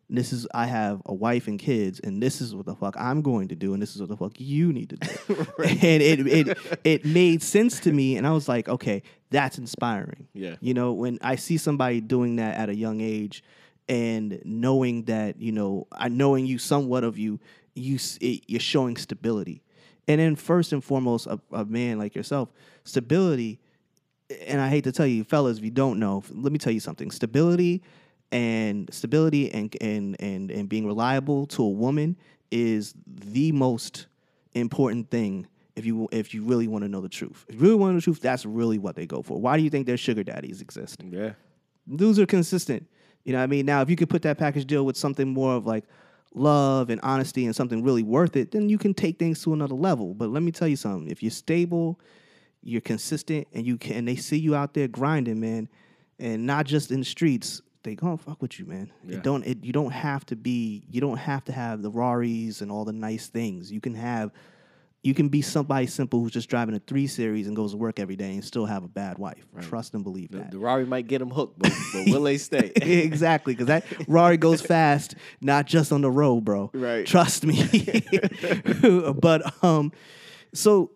[0.08, 3.22] This is I have a wife and kids, and this is what the fuck I'm
[3.22, 5.46] going to do, and this is what the fuck you need to do.
[5.58, 5.70] right.
[5.84, 10.28] And it it it made sense to me, and I was like, okay, that's inspiring.
[10.32, 10.56] Yeah.
[10.60, 13.42] You know, when I see somebody doing that at a young age,
[13.88, 17.40] and knowing that you know, I knowing you somewhat of you,
[17.74, 19.62] you it, you're showing stability,
[20.08, 22.50] and then first and foremost, a, a man like yourself,
[22.84, 23.60] stability.
[24.46, 26.80] And I hate to tell you, fellas, if you don't know, let me tell you
[26.80, 27.82] something: stability
[28.32, 32.16] and stability and and and and being reliable to a woman
[32.50, 34.06] is the most
[34.54, 35.46] important thing
[35.76, 37.44] if you if you really want to know the truth.
[37.48, 39.40] If you really want to know the truth, that's really what they go for.
[39.40, 41.02] Why do you think their sugar daddies exist?
[41.08, 41.32] Yeah.
[41.94, 42.88] Dudes are consistent.
[43.26, 43.66] You know what I mean?
[43.66, 45.82] Now, if you could put that package deal with something more of like
[46.32, 49.74] love and honesty and something really worth it, then you can take things to another
[49.74, 50.14] level.
[50.14, 51.10] But let me tell you something.
[51.10, 51.98] If you're stable,
[52.62, 55.68] you're consistent, and you can and they see you out there grinding, man,
[56.20, 58.92] and not just in the streets, they gonna fuck with you, man.
[59.04, 59.16] Yeah.
[59.16, 62.60] It don't it, you don't have to be you don't have to have the Raris
[62.60, 63.72] and all the nice things.
[63.72, 64.30] You can have
[65.06, 68.00] you can be somebody simple who's just driving a three series and goes to work
[68.00, 69.46] every day and still have a bad wife.
[69.60, 70.50] Trust and believe The, that.
[70.50, 72.72] the Rari might get him hooked, but, but will they stay?
[72.76, 76.72] exactly, because that Rari goes fast, not just on the road, bro.
[76.74, 77.06] Right.
[77.06, 77.62] Trust me.
[79.20, 79.92] but um,
[80.52, 80.90] so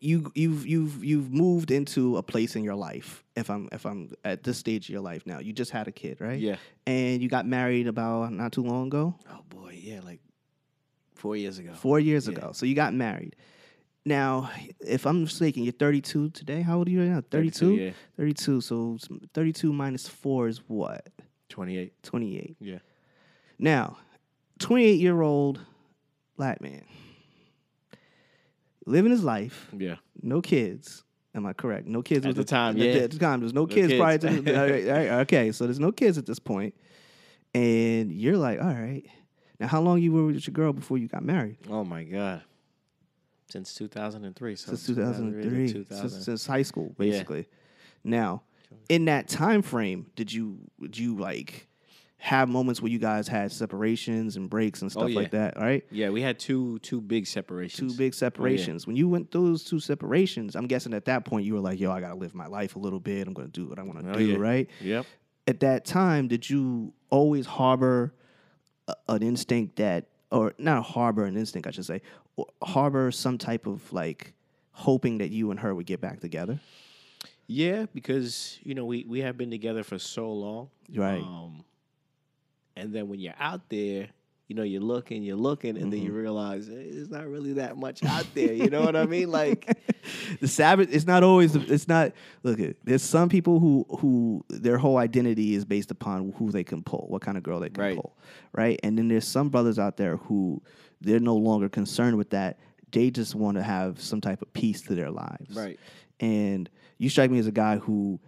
[0.00, 3.22] you you've you've you've moved into a place in your life.
[3.36, 5.92] If I'm if I'm at this stage of your life now, you just had a
[5.92, 6.38] kid, right?
[6.40, 6.56] Yeah.
[6.86, 10.20] And you got married about not too long ago, oh boy, yeah, like
[11.24, 11.72] four years ago.
[11.72, 12.34] four years Yeah.
[12.36, 12.52] ago.
[12.52, 13.34] So you got married.
[14.04, 16.60] Now, if I'm mistaken, you're 32 today.
[16.60, 17.22] How old are you right now?
[17.30, 17.74] 32.
[17.76, 17.90] Yeah.
[18.18, 18.60] 32.
[18.60, 18.98] So
[19.32, 21.08] 32 minus four is what?
[21.48, 21.94] Twenty eight.
[22.02, 22.56] 28.
[22.60, 22.80] Yeah.
[23.58, 23.96] Now,
[24.58, 25.60] 28 year old
[26.36, 26.82] black man
[28.86, 29.96] living his life, Yeah.
[30.22, 31.04] no kids.
[31.34, 31.86] Am I correct?
[31.88, 32.92] No kids At was the time, At, yeah.
[33.04, 33.98] at the time, there's no, No kids, kids.
[34.00, 34.28] prior to.
[34.28, 36.74] All right, all right, okay, so there's no kids at this point,
[37.54, 39.04] and you're like, all right.
[39.60, 41.58] Now, how long you were with your girl before you got married?
[41.70, 42.42] Oh my god.
[43.50, 44.56] Since two thousand and three.
[44.56, 47.10] So Since 2003, since, since high school, Yeah.
[47.10, 47.46] basically.
[48.02, 48.42] Now,
[48.88, 51.68] in that time frame, did you did you like
[52.16, 55.18] have moments where you guys had separations and breaks and oh, stuff Oh, yeah.
[55.18, 55.56] like that?
[55.58, 55.84] right?
[55.90, 57.92] Yeah, we had two two big separations.
[57.92, 58.86] two big oh, separations.
[58.86, 61.78] When you went through those two separations, I'm guessing at that point you were like,
[61.78, 63.28] "Yo, I gotta live my life a little bit.
[63.28, 64.36] I'm gonna do what I want to Oh, do." yeah.
[64.38, 64.68] Right?
[64.80, 65.06] Yep.
[65.46, 68.14] At that time, did you always harbor
[68.88, 72.02] a, an instinct that, or not harbor an instinct, I should say,
[72.62, 74.32] harbor some type of like
[74.72, 76.60] hoping that you and her would get back together?
[77.46, 80.70] Yeah, because you know we we have been together for so long.
[80.94, 81.20] Right.
[81.20, 81.64] Um,
[82.76, 84.08] and then when you're out there,
[84.48, 87.76] you know, you're looking, you're looking, and then you realize eh, it's not really that
[87.78, 88.52] much out there.
[88.52, 89.30] You know what I mean?
[89.30, 89.76] Like,
[90.40, 94.98] the savage it's not always it's not look there's some people who who their whole
[94.98, 97.96] identity is based upon who they can pull what kind of girl they can Right.
[97.96, 98.14] pull
[98.52, 100.62] right and then there's some brothers out there who
[101.00, 102.58] they're no longer concerned with that
[102.92, 105.80] they just want to have some type of peace to their lives Right.
[106.20, 108.20] and you strike me as a guy who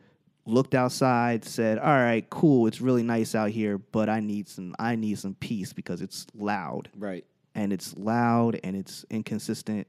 [0.47, 4.75] looked outside said all right cool it's really nice out here but i need some
[4.79, 7.25] i need some peace because it's loud right.
[7.55, 9.87] and it's loud and it's inconsistent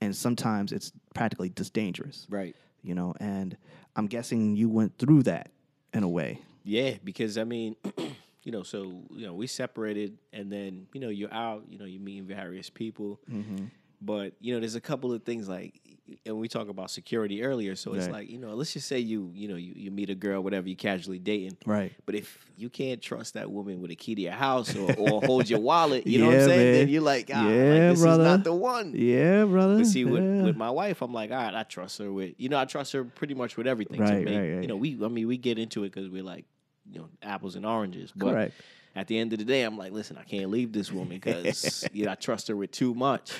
[0.00, 2.54] and sometimes it's practically just dangerous Right.
[2.82, 3.56] you know and
[3.96, 5.50] i'm guessing you went through that
[5.92, 7.74] in a way Yeah, because I mean,
[8.44, 11.64] you know, so you know, we separated, and then you know, you're out.
[11.68, 13.64] You know, you're meeting various people, mm-hmm.
[14.00, 15.80] but you know, there's a couple of things like
[16.26, 17.74] and we talk about security earlier.
[17.76, 18.12] So it's Right.
[18.12, 20.68] like you know, let's just say you you know you, you meet a girl, whatever
[20.68, 21.92] you casually dating, Right.
[22.06, 25.22] but if you can't trust that woman with a key to your house or, or
[25.22, 26.72] hold your wallet, you know what I'm Yeah, saying?
[26.72, 28.22] Then you're like, ah, like, Yeah, this brother.
[28.22, 28.92] is not the one.
[28.94, 29.76] Yeah, brother.
[29.78, 30.42] But see, with, yeah.
[30.42, 32.92] with my wife, I'm like, all right, I trust her with, you know, I trust
[32.92, 33.96] her pretty much with everything.
[33.96, 34.62] to Right, make, right, right.
[34.62, 36.44] You know, we, I mean, we get into it because we're like,
[36.90, 38.12] you know, apples and oranges.
[38.14, 38.54] But Correct.
[38.96, 41.88] At the end of the day, I'm like, listen, I can't leave this woman because
[41.92, 43.32] you know, I trust her with too much.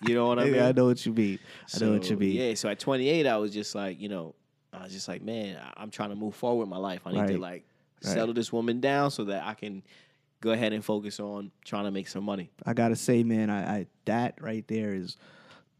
[0.00, 0.54] You know what I mean?
[0.54, 1.38] Yeah, I know what you mean.
[1.74, 2.32] I know what you mean.
[2.32, 4.34] Yeah, so at 28, I was just like, you know,
[4.72, 7.02] I was just like, man, I'm trying to move forward with my life.
[7.06, 7.40] I need to Right.
[7.40, 7.64] like
[8.02, 8.12] Right.
[8.14, 9.82] settle this woman down so that I can
[10.40, 12.50] go ahead and focus on trying to make some money.
[12.64, 15.18] I gotta say, man, I, I that right there is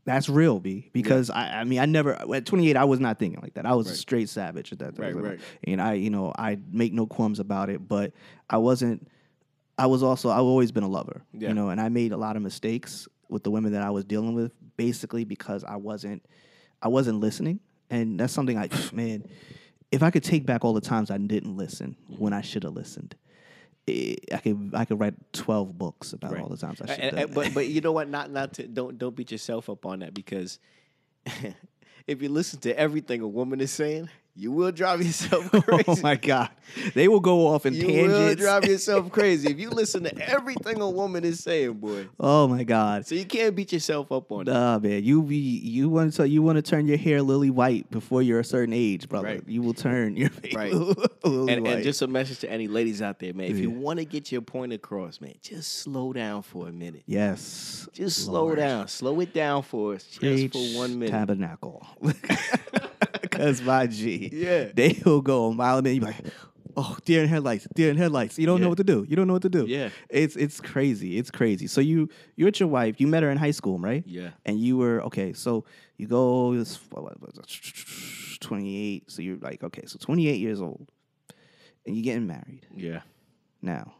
[0.04, 0.90] that's real, b.
[0.92, 3.66] Because I, I mean, I never at 28, I was not thinking like that.
[3.66, 5.16] I was a straight savage at that time.
[5.16, 5.40] Right, right.
[5.64, 8.12] And I, you know, I make no qualms about it, but
[8.48, 9.08] I wasn't.
[9.78, 11.48] I was also I've always been a lover, Yeah.
[11.48, 14.04] you know, and I made a lot of mistakes with the women that I was
[14.04, 16.22] dealing with, basically because I wasn't,
[16.82, 19.24] I wasn't listening, and that's something I, man,
[19.90, 22.22] if I could take back all the times I didn't listen mm-hmm.
[22.22, 23.16] when I should have listened,
[24.32, 26.42] I could I could write twelve books about Right.
[26.42, 27.14] all the times I should have.
[27.14, 28.08] and- but but you know what?
[28.16, 30.58] Not not to don't don't beat yourself up on that because
[32.06, 35.84] if you listen to everything a woman is saying, you will drive yourself oh crazy.
[35.88, 36.50] oh my god,
[36.94, 37.96] they will go off in tangents.
[37.96, 42.06] you will drive yourself crazy if you listen to everything a woman is saying, boy.
[42.18, 43.06] oh my god.
[43.06, 44.52] So you can't beat yourself up on that.
[44.52, 47.90] Nah, man, you be you want to you want to turn your hair lily white
[47.90, 49.26] before you're a certain age, brother.
[49.28, 49.42] Right.
[49.46, 50.72] You will turn your face Right.
[50.72, 51.74] lily And, white.
[51.74, 53.50] and just a message to any ladies out there, man.
[53.50, 57.02] If you want to get your point across, man, just slow down for a minute.
[57.06, 58.58] yes, Just slow Lord.
[58.58, 58.88] down.
[58.88, 61.10] Slow it down for us just Preach for one minute.
[61.12, 61.86] Tabernacle,
[63.44, 64.70] because my G, Yeah.
[64.74, 65.94] they will go a mile a minute.
[65.96, 66.16] You like,
[66.76, 68.38] oh, deer in headlights, deer in headlights.
[68.38, 68.64] You don't Yeah.
[68.64, 69.04] know what to do.
[69.08, 69.66] You don't know what to do.
[69.66, 69.90] Yeah.
[70.08, 71.18] it's it's crazy.
[71.18, 71.66] It's crazy.
[71.66, 73.00] So you you're with your wife.
[73.00, 74.04] You met her in high school, right?
[74.06, 74.30] Yeah.
[74.44, 75.32] and you were okay.
[75.32, 75.64] So
[75.96, 79.10] you go this what was it, 28.
[79.10, 80.90] So you're like okay, so 28 years old,
[81.86, 83.00] and you're getting married Yeah.
[83.62, 83.94] now.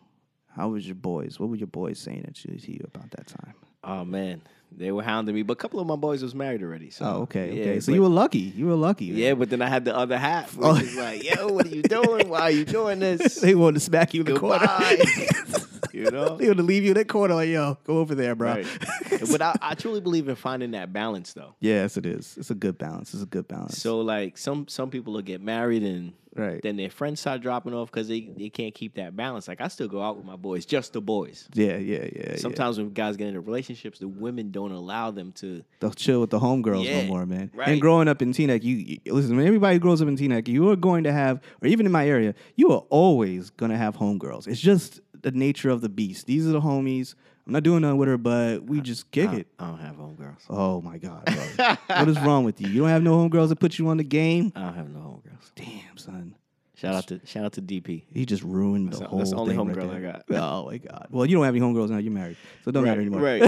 [0.57, 1.38] How was your boys?
[1.38, 3.55] What were your boys saying to you about that time?
[3.85, 4.42] Oh man,
[4.77, 6.91] they were hounding me, but a couple of my boys was married already.
[6.91, 7.81] So Oh, okay, yeah, okay.
[7.81, 8.39] So you were lucky.
[8.57, 9.11] You were lucky.
[9.11, 9.19] man.
[9.19, 10.77] yeah, but then I had the other half, which Oh.
[10.77, 12.29] is like, yo, what are you doing?
[12.29, 13.37] Why are you doing this?
[13.41, 14.97] they wanted to smack you in the Goodbye.
[14.97, 15.67] corner.
[16.01, 17.35] you know, they to leave you in that corner.
[17.35, 18.55] Like, yo, go over there, bro.
[18.55, 18.67] right?
[19.31, 21.55] but I, I truly believe in finding that balance, though.
[21.61, 22.37] yes, it is.
[22.37, 23.15] It's a good balance.
[23.15, 23.79] It's a good balance.
[23.79, 26.63] So like some some people will get married and right.
[26.63, 29.49] then their friends start dropping off because they, they can't keep that balance.
[29.49, 31.49] Like I still go out with my boys, just the boys.
[31.55, 32.37] yeah, yeah, yeah.
[32.37, 35.63] Sometimes when guys get into relationships, the women don't allow them to.
[35.81, 37.51] they'll chill with the homegirls Yeah, no more, man.
[37.55, 37.69] right.
[37.69, 39.37] And growing up in Teaneck, you, you listen.
[39.37, 42.07] When everybody grows up in Teaneck, you are going to have, or even in my
[42.07, 44.47] area, you are always going to have homegirls.
[44.47, 46.27] It's just the nature of the beast.
[46.27, 47.15] These are the homies.
[47.47, 49.47] I'm not doing nothing with her, but we just kick I, it.
[49.59, 50.43] I don't have homegirls.
[50.49, 51.29] Oh my god,
[51.87, 52.69] what is wrong with you?
[52.69, 54.53] You don't have no homegirls that put you on the game?
[54.55, 55.51] I don't have no homegirls.
[55.55, 56.35] Damn, son.
[56.81, 58.05] Shout out to shout out to DP.
[58.14, 60.25] He just ruined the That's whole that's the only thing right homegirl I got.
[60.31, 61.09] Oh my god.
[61.11, 61.99] Well, you don't have any homegirls now.
[61.99, 63.21] You're married, so it don't matter anymore.
[63.21, 63.43] Right,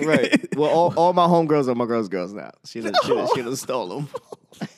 [0.00, 0.40] right.
[0.56, 2.52] Well, all, all my homegirls are my girls' girls now.
[2.64, 4.08] She done, she done, she done stole them.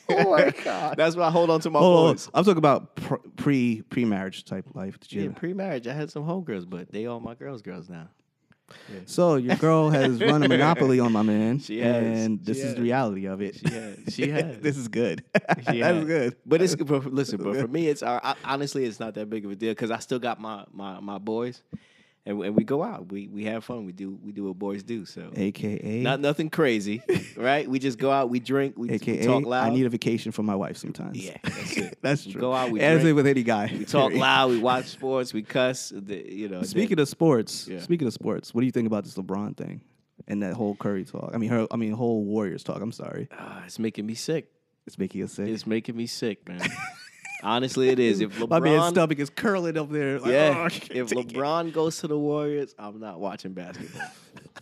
[0.09, 0.95] oh my god.
[0.97, 2.29] That's why I hold on to my Oh, boys.
[2.33, 2.95] I'm talking about
[3.35, 4.99] pre pre marriage type life.
[5.01, 8.07] Did you Yeah, pre-marriage, I had some homegirls, but they all my girls' girls now.
[9.05, 12.03] So your girl has run a monopoly on my man, She has.
[12.03, 12.75] and this is has.
[12.75, 13.55] the reality of it.
[13.57, 13.97] She has.
[14.13, 14.59] She has.
[14.59, 15.23] this is good.
[15.33, 16.35] That's good.
[16.45, 19.45] But it's but listen, but for me, it's uh, I, honestly, it's not that big
[19.45, 21.61] of a deal because I still got my my my boys,
[22.27, 24.83] and, and we go out, we we have fun, we do we do what boys
[24.83, 25.05] do.
[25.05, 27.01] So AKA, not nothing crazy,
[27.37, 27.67] right?
[27.67, 29.67] We just go out, we drink, we, we AKA, talk loud.
[29.67, 31.17] I need a vacation from my wife sometimes.
[31.17, 31.97] yeah, that's it.
[32.01, 32.41] That's We true.
[32.41, 33.73] go out, we As drink, with any guy.
[33.77, 35.91] we talk loud, we watch sports, we cuss.
[35.95, 37.79] The, you know, Speaking of sports, Yeah.
[37.79, 39.81] speaking of sports, what do you think about this LeBron thing
[40.27, 41.31] and that whole Curry talk?
[41.33, 42.81] I mean, her, I mean, whole Warriors talk.
[42.81, 44.49] I'm sorry, uh, it's making me sick.
[44.85, 45.47] it's making us sick.
[45.47, 46.61] It's making me sick, man.
[47.43, 48.21] Honestly, it is.
[48.21, 50.19] If LeBron, my man's stomach is curling up there.
[50.19, 51.35] Like, oh, yeah, can't if take it.
[51.35, 54.07] LeBron goes to the Warriors, I'm not watching basketball.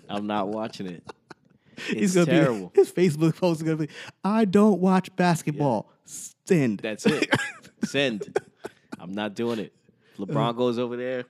[0.09, 1.03] I'm not watching it.
[1.87, 2.69] He's gonna terrible.
[2.69, 3.89] be his Facebook post is gonna be,
[4.23, 5.91] I don't watch basketball.
[6.05, 6.79] Send.
[6.79, 7.29] That's it.
[7.83, 8.37] Send.
[8.99, 9.73] I'm not doing it.
[10.17, 10.51] LeBron uh.
[10.53, 11.25] goes over there,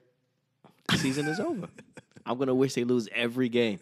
[0.98, 1.68] season is over.
[2.28, 3.80] I'm gonna wish they lose every game.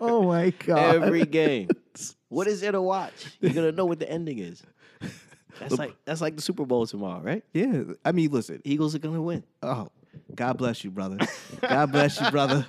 [0.00, 0.96] oh my god.
[0.96, 1.68] Every game.
[2.28, 3.26] What is there to watch?
[3.40, 4.62] You're gonna know what the ending is.
[5.58, 7.44] That's like that's like the Super Bowl tomorrow, right?
[7.52, 7.82] yeah.
[8.04, 8.60] I mean, listen.
[8.64, 9.44] Eagles are gonna win.
[9.62, 9.88] Oh,
[10.34, 11.18] God bless you, brother.
[11.60, 12.66] God bless you, brother.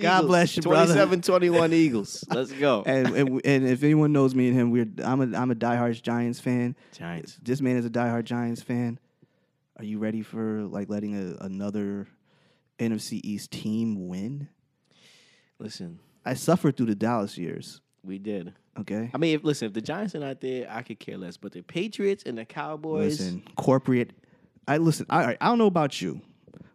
[0.00, 0.94] God bless you, brother.
[0.94, 2.24] 27-21 Eagles.
[2.30, 2.82] Let's go.
[2.86, 6.00] And, and and if anyone knows me and him, we're I'm a I'm a diehard
[6.02, 6.76] Giants fan.
[6.92, 7.38] Giants.
[7.42, 8.98] This man is a diehard Giants fan.
[9.76, 12.06] Are you ready for like letting a, another
[12.78, 14.48] NFC East team win?
[15.58, 17.80] Listen, I suffered through the Dallas years.
[18.02, 18.54] We did.
[18.78, 19.10] Okay.
[19.12, 21.36] I mean, if, listen, if the Giants are not there, I could care less.
[21.36, 24.12] But the Patriots and the Cowboys, Listen, corporate.
[24.68, 25.06] I listen.
[25.10, 26.20] I I don't know about you,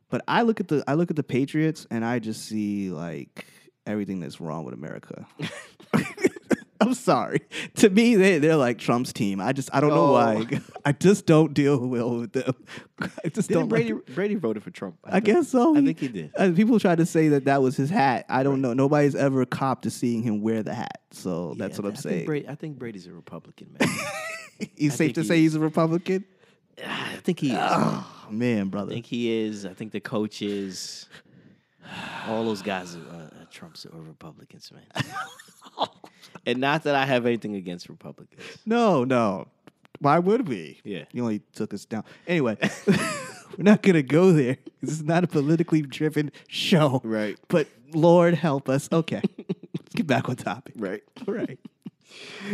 [0.10, 3.45] but I look at the I look at the Patriots and I just see like
[3.88, 5.25] everything that's wrong with America.
[6.81, 7.39] I'm sorry.
[7.75, 9.39] To me, they they're like Trump's team.
[9.39, 10.11] I just I don't know Oh.
[10.13, 10.45] why.
[10.85, 12.53] I just don't deal well with them.
[12.99, 13.67] I just didn't don't.
[13.69, 14.97] Brady like- Brady voted for Trump.
[15.05, 15.75] I guess so.
[15.77, 16.31] I think he did.
[16.38, 18.25] Uh, people try to say that that was his hat.
[18.29, 18.73] I don't know.
[18.73, 20.99] Nobody's ever copped to seeing him wear the hat.
[21.11, 22.15] So that's what I'm I saying.
[22.17, 23.89] Think Brady, I think Brady's a Republican man.
[24.75, 25.41] He's I safe to he say is.
[25.41, 26.25] he's a Republican.
[26.85, 27.53] I think he is.
[27.53, 27.69] man.
[27.71, 29.65] Oh man, I think he is.
[29.65, 31.07] I think the coaches,
[32.27, 34.83] all those guys are, uh, Trump's are Republicans, man.
[36.45, 38.41] And not that I have anything against Republicans.
[38.65, 39.47] No, no.
[39.99, 40.81] Why would we?
[40.83, 41.05] Yeah.
[41.11, 42.03] You only took us down.
[42.27, 42.57] Anyway,
[42.88, 42.97] we're
[43.59, 44.57] not going to go there.
[44.81, 47.01] This is not a politically driven show.
[47.03, 47.38] Right.
[47.47, 48.89] But Lord help us.
[48.91, 49.21] Okay.
[49.38, 50.75] Let's get back on topic.
[50.77, 51.03] Right.
[51.27, 51.59] All right.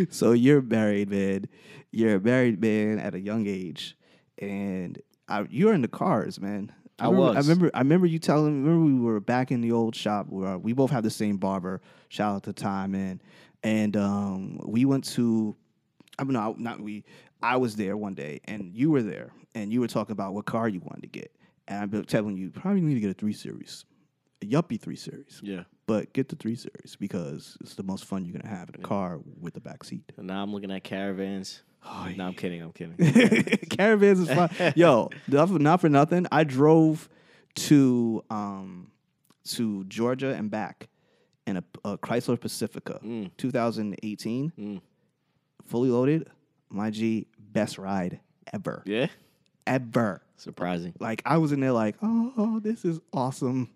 [0.10, 1.45] So you're married, man.
[1.91, 3.97] You're a married man at a young age.
[4.38, 6.71] And I, you're in the cars, man.
[6.99, 7.47] I remember, I was.
[7.47, 7.71] remember.
[7.73, 8.63] I remember you telling.
[8.63, 11.10] Me, remember we were back in the old shop where uh, we both had the
[11.10, 11.81] same barber.
[12.10, 13.21] Shout out to Time man.
[13.63, 15.56] And um, we went to.
[16.19, 17.04] I mean, no, not we.
[17.41, 20.45] I was there one day, and you were there, and you were talking about what
[20.45, 21.32] car you wanted to get.
[21.67, 23.86] And I've been telling you probably need to get a three series,
[24.41, 25.41] a Yuppie three series.
[25.43, 25.63] Yeah.
[25.88, 28.84] But get the three series because it's the most fun you're gonna have in a
[28.84, 30.12] car with the back seat.
[30.17, 31.63] And now I'm looking at caravans.
[31.84, 32.62] Oh, no, I'm kidding.
[32.62, 32.95] I'm kidding.
[33.69, 34.50] Caravans is fun.
[34.76, 36.28] Yo, not for, not for nothing.
[36.32, 37.10] I drove
[37.56, 38.91] to um
[39.43, 40.88] to Georgia and back
[41.51, 43.29] in a, a Chrysler Pacifica, Mm.
[43.37, 44.81] 2018, Mm.
[45.65, 46.27] fully loaded.
[46.69, 48.19] My G, best ride
[48.53, 49.07] ever, yeah.
[49.67, 50.21] ever.
[50.37, 50.93] Surprising.
[50.99, 53.69] Like I was in there, like, oh, this is awesome.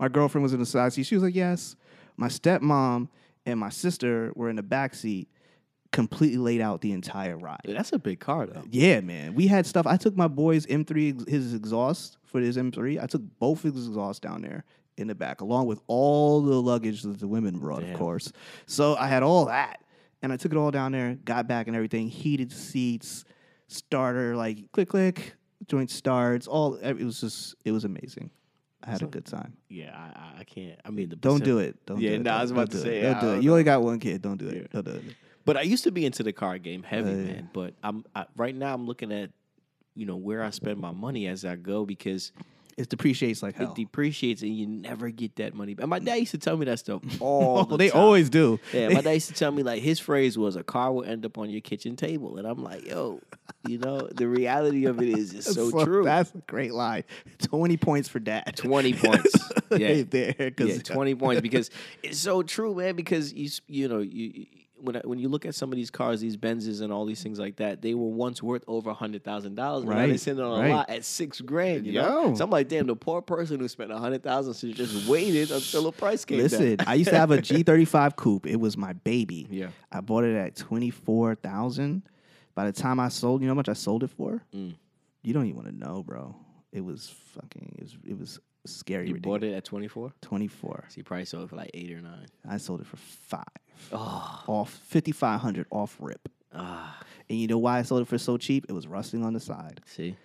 [0.00, 1.02] My girlfriend was in the side seat.
[1.04, 1.74] She was like, yes.
[2.16, 3.08] My stepmom
[3.44, 5.28] and my sister were in the back seat,
[5.92, 7.60] completely laid out the entire ride.
[7.64, 8.62] Yeah, that's a big car though.
[8.70, 9.34] Yeah, man.
[9.34, 9.86] We had stuff.
[9.86, 13.02] I took my boy's M3, his exhaust for his M3.
[13.02, 14.64] I took both his exhausts down there
[14.98, 17.92] in the back, along with all the luggage that the women brought, Damn.
[17.92, 18.32] of course.
[18.66, 19.82] So I had all that.
[20.20, 23.24] And I took it all down there, got back and everything, heated seats,
[23.68, 25.34] starter, like click, click,
[25.68, 26.74] joint starts, all.
[26.74, 28.30] It was just, it was amazing.
[28.82, 29.56] I had So- a good time.
[29.68, 30.80] Yeah, I, I- can't.
[30.84, 31.84] I mean, the Don't do it.
[31.86, 32.22] Don't Yeah, do it.
[32.22, 32.82] no, I was Don't about do to it.
[32.82, 33.32] say, Don't I do it.
[33.34, 34.22] don't You only got one kid.
[34.22, 34.54] Don't do it.
[34.56, 34.66] Yeah.
[34.72, 35.02] Don't do it.
[35.44, 37.50] But I used to be into the car game heavy, Uh, man.
[37.52, 38.74] But I'm I, right now.
[38.74, 39.30] I'm looking at,
[39.94, 42.32] you know, where I spend my money as I go because
[42.78, 43.72] It depreciates like hell.
[43.72, 45.74] it depreciates and you never get that money.
[45.74, 45.82] back.
[45.82, 48.00] And my dad used to tell me that stuff all the they time.
[48.00, 48.60] always do.
[48.72, 51.26] Yeah, my dad used to tell me like his phrase was a car will end
[51.26, 53.20] up on your kitchen table, and I'm like, yo,
[53.66, 56.04] you know, the reality of it is it's so true.
[56.04, 57.02] That's a great line.
[57.42, 58.54] Twenty points for dad.
[58.56, 59.34] Twenty points,
[59.72, 60.50] yeah, right there.
[60.52, 61.70] 'cause- yeah, twenty points because
[62.02, 62.94] it's so true, man.
[62.94, 64.46] Because you s- you know you
[64.80, 67.22] when I, when you look at some of these cars, these Benzes and all these
[67.22, 69.84] things like that, they were once worth over a hundred thousand dollars.
[69.84, 70.70] Right, they're Right, sitting on a right.
[70.72, 71.86] lot at six grand.
[71.86, 72.34] You know, Yo.
[72.34, 75.50] so I'm like, damn, the poor person who spent a hundred thousand should just waited
[75.50, 76.86] until the price came Listen, down.
[76.88, 78.46] I used to have a G35 coupe.
[78.46, 79.46] It was my baby.
[79.50, 79.68] Yeah.
[79.92, 82.02] I bought it at twenty four thousand.
[82.54, 84.42] By the time I sold, you know how much I sold it for?
[84.54, 84.74] Mm.
[85.22, 86.34] You don't even want to know, bro.
[86.72, 87.74] It was fucking.
[87.78, 87.96] It was.
[88.06, 88.40] It was
[88.74, 89.08] scary.
[89.08, 89.40] You ridiculous.
[89.40, 90.12] bought it at twenty four.
[90.22, 90.84] Twenty four.
[90.88, 92.26] So you probably sold it for like eight or nine.
[92.48, 93.44] I sold it for five.
[93.92, 96.28] Oh, Off fifty five hundred off rip.
[96.54, 96.98] ah,
[97.30, 98.66] And you know why I sold it for so cheap?
[98.68, 99.80] It was rusting on the side.
[99.86, 100.16] see,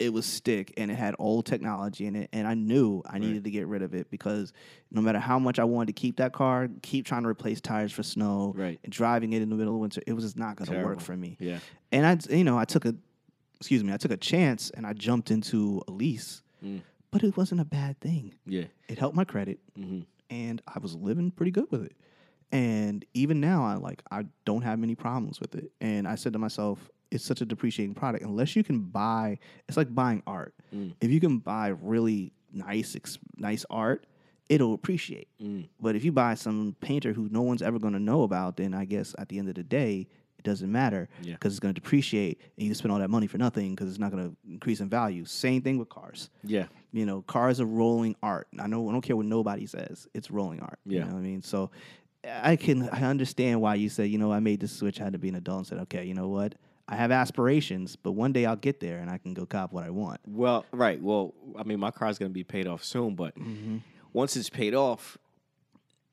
[0.00, 3.20] it was stick and it had old technology in it and i knew i Right.
[3.20, 4.52] needed to get rid of it because
[4.90, 7.92] no matter how much i wanted to keep that car keep trying to replace tires
[7.92, 8.80] for snow Right.
[8.82, 10.98] and driving it in the middle of winter it was just not going to work
[10.98, 11.60] for me yeah,
[11.92, 12.94] and i you know i took a
[13.60, 16.80] excuse me i took a chance and i jumped into a lease Mm.
[17.14, 20.00] But it wasn't a bad thing yeah, it helped my credit hmm
[20.30, 21.96] and I was living pretty good with it.
[22.52, 25.72] And even now, I like I don't have many problems with it.
[25.80, 28.24] And I said to myself, it's such a depreciating product.
[28.24, 30.54] Unless you can buy, it's like buying art.
[30.74, 30.94] Mm.
[31.00, 34.06] If you can buy really nice, ex- nice art,
[34.48, 35.28] it'll appreciate.
[35.42, 35.68] Mm.
[35.80, 38.74] But if you buy some painter who no one's ever going to know about, then
[38.74, 40.08] I guess at the end of the day,
[40.44, 41.34] it doesn't matter Yeah.
[41.34, 43.98] because it's going to depreciate, and you spend all that money for nothing because it's
[43.98, 45.24] not going to increase in value.
[45.24, 48.48] Same thing with cars yeah, you know, cars are rolling art.
[48.58, 50.06] I know I don't care what nobody says.
[50.14, 50.78] It's rolling art.
[50.84, 51.00] Yeah.
[51.00, 51.42] You know what I mean?
[51.42, 51.70] So
[52.24, 55.14] I can I understand why you said, you know, I made this switch, I had
[55.14, 56.54] to be an adult and said, okay, you know what?
[56.86, 59.84] I have aspirations, but one day I'll get there and I can go cop what
[59.84, 60.20] I want.
[60.26, 61.00] Well, right.
[61.00, 63.78] Well, I mean, my car's gonna be paid off soon, but mm-hmm.
[64.12, 65.16] once it's paid off,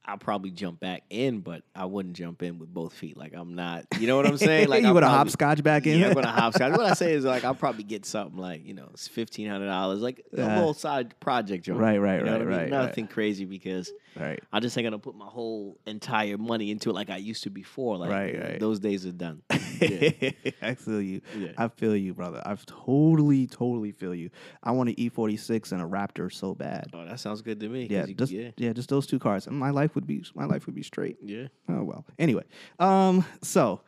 [0.03, 3.15] I'll probably jump back in, but I wouldn't jump in with both feet.
[3.17, 4.67] Like I'm not, you know what I'm saying?
[4.67, 5.99] Like you would have hopscotch back in.
[5.99, 6.71] Yeah, I'm gonna hopscotch.
[6.71, 9.67] what I say is like I'll probably get something like you know it's fifteen hundred
[9.67, 10.55] dollars, like a Yeah.
[10.55, 11.79] little side project joint.
[11.79, 12.71] Right, right, You know what right, I mean?
[12.71, 12.87] right, right.
[12.87, 14.43] Nothing crazy because Right.
[14.51, 17.49] I just ain't gonna put my whole entire money into it like I used to
[17.49, 17.97] before.
[17.97, 18.59] Like Right, right.
[18.59, 19.41] those days are done.
[19.81, 20.29] Yeah.
[20.61, 21.21] I feel you.
[21.35, 21.53] Yeah.
[21.57, 22.39] I feel you, brother.
[22.45, 24.29] I totally, totally feel you.
[24.61, 26.91] I want an E46 and a Raptor so bad.
[26.93, 27.87] oh, that sounds good to me.
[27.89, 28.73] Yeah, you- just yeah, yeah.
[28.73, 31.17] just those two cars, and my life would be my life would be straight.
[31.23, 31.47] yeah.
[31.67, 32.05] Oh well.
[32.19, 32.43] Anyway,
[32.77, 33.81] um, so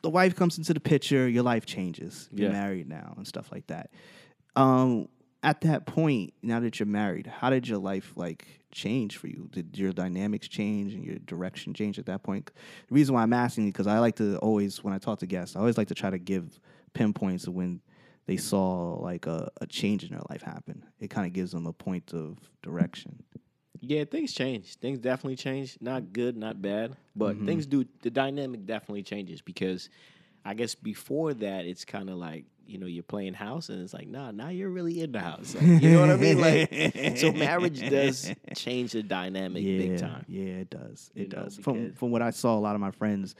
[0.00, 1.28] the wife comes into the picture.
[1.28, 2.30] Your life changes.
[2.32, 2.58] You're Yeah.
[2.62, 3.90] married now and stuff like that.
[4.54, 5.08] Um,
[5.42, 9.48] at that point, now that you're married, how did your life like change for you?
[9.52, 12.50] Did your dynamics change and your direction change at that point?
[12.88, 15.56] The reason why I'm asking because I like to always when I talk to guests,
[15.56, 16.58] I always like to try to give
[16.94, 17.80] pinpoints of when
[18.26, 20.84] they saw like a, a change in their life happen.
[20.98, 23.22] It kind of gives them a point of direction.
[23.80, 24.74] Yeah, things change.
[24.76, 25.76] Things definitely change.
[25.80, 27.46] Not good, not bad, but Mm-hmm.
[27.46, 27.84] things do.
[28.02, 29.90] The dynamic definitely changes because
[30.44, 33.94] I guess before that, it's kind of like you know you're playing house, and it's
[33.94, 35.54] like, nah, now you're really in the house.
[35.54, 36.40] Like, you know what I mean?
[36.40, 40.24] Like, so marriage does change the dynamic yeah, big time.
[40.28, 41.10] Yeah, it does.
[41.14, 41.56] It You know, does.
[41.58, 43.34] From from what I saw, a lot of my friends,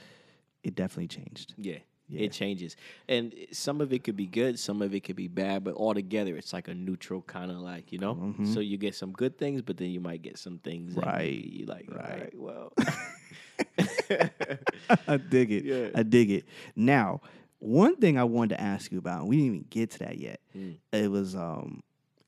[0.63, 1.53] it definitely changed.
[1.57, 1.77] Yeah.
[2.09, 2.21] Yeah.
[2.21, 2.77] It changes,
[3.09, 6.37] and some of it could be good, some of it could be bad, but altogether,
[6.37, 8.15] it's like a neutral kind of like you know.
[8.15, 8.45] Mm-hmm.
[8.53, 11.33] So you get some good things, but then you might get some things, that Right,
[11.33, 12.21] You like, right.
[12.21, 12.33] right?
[12.33, 12.71] Well,
[15.07, 15.65] I dig it.
[15.67, 15.89] Yeah.
[15.95, 16.45] I dig it.
[16.77, 17.19] Now,
[17.59, 20.17] one thing I wanted to ask you about, and we didn't even get to that
[20.17, 20.39] yet.
[20.55, 20.77] Mm.
[20.91, 21.81] It was um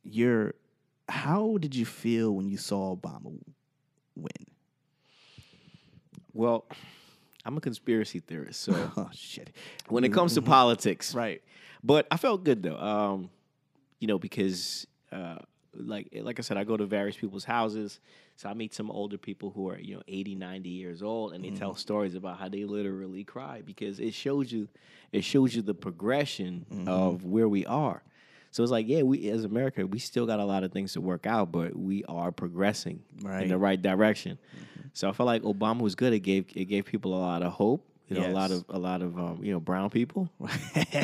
[0.04, 0.56] your
[1.08, 3.38] how did you feel when you saw Obama
[4.16, 4.32] win?
[6.34, 6.66] Well,
[7.46, 9.56] I'm a conspiracy theorist, so Oh shit.
[9.88, 11.42] when it comes to politics, Right.
[11.84, 13.30] But I felt good though, um,
[14.00, 15.38] you know, because uh,
[15.74, 18.00] like eh, like I said, I go to various people's houses,
[18.36, 21.44] so I meet some older people who are you know 80, 90 years old, and
[21.44, 21.78] they tell mm.
[21.78, 24.68] stories about how they literally cry because it shows you
[25.12, 27.32] it shows you the progression of mm-hmm.
[27.32, 28.04] where we are.
[28.52, 31.02] So it's like, yeah, we as America, we still got a lot of things to
[31.02, 33.44] work out, but we are progressing Right.
[33.44, 34.40] in the right direction.
[34.56, 34.88] Mm-hmm.
[34.94, 36.14] So I felt like Obama was good.
[36.14, 37.86] It gave it gave people a lot of hope.
[38.10, 40.30] You know, a lot of a lot of um, you know brown people,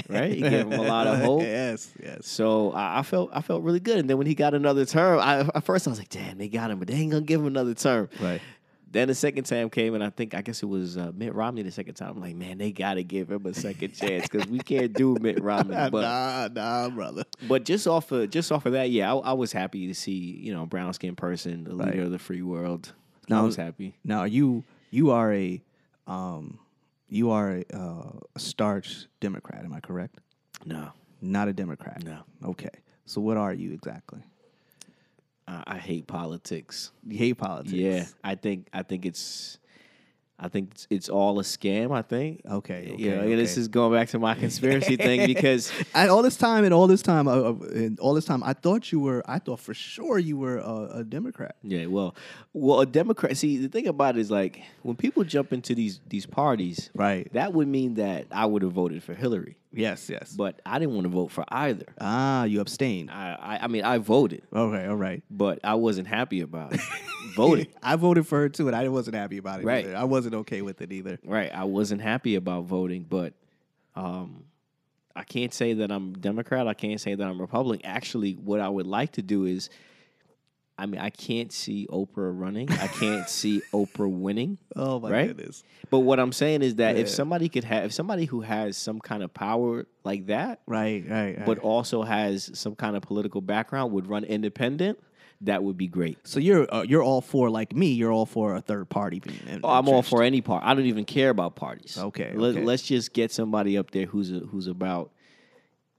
[0.10, 0.34] right?
[0.34, 1.42] He gave them a lot of hope.
[1.42, 2.28] yes, yes.
[2.28, 3.98] So I, I felt I felt really good.
[4.00, 6.48] And then when he got another term, I, at first I was like, damn, they
[6.48, 8.10] got him, but they ain't gonna give him another term.
[8.20, 8.42] Right.
[8.92, 11.64] Then the second time came, and I think I guess it was uh, Mitt Romney.
[11.64, 14.60] The second time, I'm like, man, they gotta give him a second chance because we
[14.60, 15.76] can't do Mitt Romney.
[15.76, 17.26] But nah, nah, brother.
[17.48, 20.14] but just off of just off of that, yeah, I, I was happy to see
[20.42, 21.90] you know brown skinned person, the Right.
[21.90, 22.94] leader of the free world.
[23.28, 23.96] Now, I was happy.
[24.04, 25.62] Now you you are a
[26.08, 26.60] um
[27.08, 30.20] you are a, uh, a starch Democrat, am I correct?
[30.66, 30.90] No,
[31.22, 32.04] Not a Democrat.
[32.04, 32.70] no, Okay.
[33.06, 34.24] So what are you exactly?
[35.48, 36.92] I, I hate politics.
[37.06, 37.74] You hate politics.
[37.74, 39.60] Yeah, I think I think it's
[40.38, 41.96] I think it's, it's all a scam.
[41.96, 42.42] I think.
[42.46, 42.92] Okay.
[42.94, 46.36] okay yeah, and this is going back to my conspiracy thing because I, all this
[46.36, 49.24] time and all this time, uh, uh, and all this time, I thought you were.
[49.26, 51.56] I thought for sure you were a, a Democrat.
[51.64, 52.16] yeah, well,
[52.52, 53.38] well, a Democrat.
[53.38, 57.32] See, the thing about it is like when people jump into these these parties, Right.
[57.34, 60.10] that would mean that I would have voted for Hillary, Yes.
[60.10, 60.34] Yes.
[60.34, 61.86] but I didn't want to vote for either.
[62.02, 63.12] ah, you abstained.
[63.12, 64.86] I, I, I mean, I voted, Okay.
[64.88, 65.24] All right.
[65.30, 66.82] but I wasn't happy about it.
[67.36, 67.68] voting.
[67.84, 69.66] I voted for her too, and I wasn't happy about it.
[69.66, 69.86] Right.
[69.86, 69.96] either.
[69.98, 71.20] I wasn't okay with it either.
[71.24, 71.52] Right.
[71.54, 73.34] I wasn't happy about voting, but
[73.96, 74.46] um,
[75.16, 76.68] I can't say that I'm Democrat.
[76.68, 77.86] I can't say that I'm Republican.
[77.86, 79.70] Actually, what I would like to do is,
[80.78, 82.70] I mean, I can't see Oprah running.
[82.72, 84.58] I can't see Oprah winning.
[84.76, 85.28] Oh my Right?
[85.28, 85.64] goodness.
[85.90, 89.00] But what I'm saying is that if somebody could have, if somebody who has some
[89.00, 91.04] kind of power like that, Right.
[91.08, 91.38] Right.
[91.38, 91.46] right.
[91.46, 95.00] but also has some kind of political background, would run independent,
[95.42, 96.18] that would be great.
[96.26, 97.88] so you're uh, you're all for like me.
[97.92, 99.40] You're all for a third party being.
[99.48, 100.64] in- Oh, I'm all for any part.
[100.66, 101.98] I don't even care about parties.
[101.98, 102.64] Okay, Let, okay.
[102.64, 105.12] Let's just get somebody up there who's a, who's about,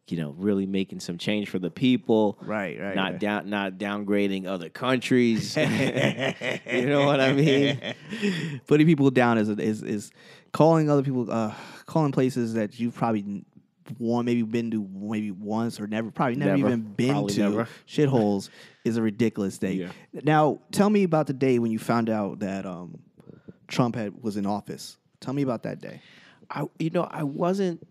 [0.09, 2.39] you know, really making some change for the people.
[2.41, 2.79] Right.
[2.81, 2.95] Right.
[2.95, 3.21] Not right.
[3.21, 5.57] down, not downgrading other countries.
[5.57, 7.81] you know what I mean?
[8.67, 10.11] Putting people down is is is
[10.53, 11.55] calling other people, uh,
[11.87, 13.45] calling places that you've probably
[13.99, 16.69] one maybe been to maybe once or never probably never, Never.
[16.69, 17.69] even been Probably to never.
[17.87, 18.51] shitholes
[18.85, 19.79] is a ridiculous thing.
[19.79, 19.91] Yeah.
[20.25, 22.99] Now, tell me about the day when you found out that um,
[23.69, 24.99] Trump had was in office.
[25.21, 26.01] Tell me about that day.
[26.51, 27.87] I, you know, I wasn't.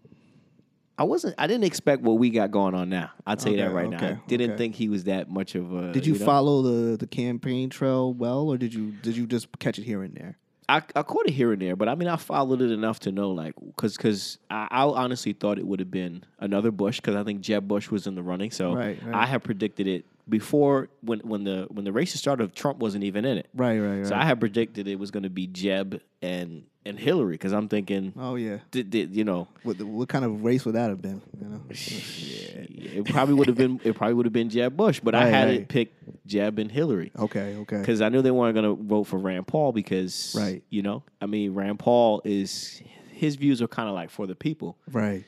[0.97, 1.35] I wasn't.
[1.37, 3.11] I didn't expect what we got going on now.
[3.27, 3.97] I'll tell you that Okay, right now.
[3.97, 4.57] I didn't okay.
[4.57, 5.91] think he was that much of a.
[5.91, 6.25] Did you, know?
[6.25, 10.03] follow the the campaign trail well, or did you did you just catch it here
[10.03, 10.37] and there?
[10.67, 13.11] I, I caught it here and there, but I mean, I followed it enough to
[13.11, 17.15] know, like, because because I, I honestly thought it would have been another Bush, because
[17.15, 18.49] I think Jeb Bush was in the running.
[18.49, 19.13] So Right, right.
[19.13, 23.25] I had predicted it before when when the when the races started, Trump wasn't even
[23.25, 23.47] in it.
[23.53, 24.07] Right, right, right.
[24.07, 27.67] So I had predicted it was going to be Jeb and and Hillary because I'm
[27.67, 28.59] thinking, oh yeah.
[28.69, 31.19] did, did, you know, What, what kind of race would that have been?
[31.41, 31.61] You know?
[31.69, 35.47] it probably would have been it probably would have been Jeb Bush, but I had
[35.47, 35.61] right.
[35.61, 35.93] it pick
[36.25, 37.79] Jeb and Hillary Okay, okay.
[37.79, 40.63] because I knew they weren't going to vote for Rand Paul because, Right.
[40.69, 44.35] You know, I mean, Rand Paul is his views are kind of like for the
[44.35, 45.23] people, Right.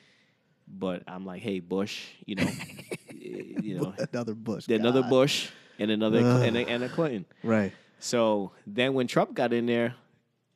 [0.68, 2.46] but I'm like, hey, Bush, you know,
[3.34, 4.68] Eh, you know, Another Bush.
[4.68, 5.10] another God.
[5.10, 5.48] Bush
[5.78, 6.42] and another Ugh.
[6.46, 7.24] and a, and a Clinton.
[7.42, 7.72] Right.
[8.00, 9.94] So then when Trump got in there,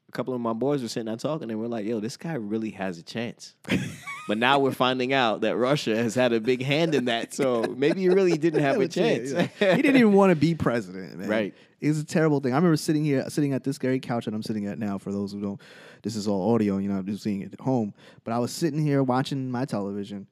[0.09, 2.35] a couple of my boys were sitting there talking, and we're like, "Yo, this guy
[2.35, 3.55] really has a chance."
[4.29, 7.63] but now we're finding out that Russia has had a big hand in that, so
[7.77, 9.31] maybe he really didn't have a chance.
[9.31, 9.37] he
[9.83, 11.29] didn't even want to be president, man.
[11.29, 11.55] Right.
[11.81, 12.53] It was a terrible thing.
[12.53, 14.99] I remember sitting here, sitting at this very couch that I'm sitting at now.
[14.99, 15.61] For those who don't,
[16.03, 16.77] this is all audio.
[16.77, 17.93] You know, I'm just seeing it at home.
[18.23, 20.27] But I was sitting here watching my television.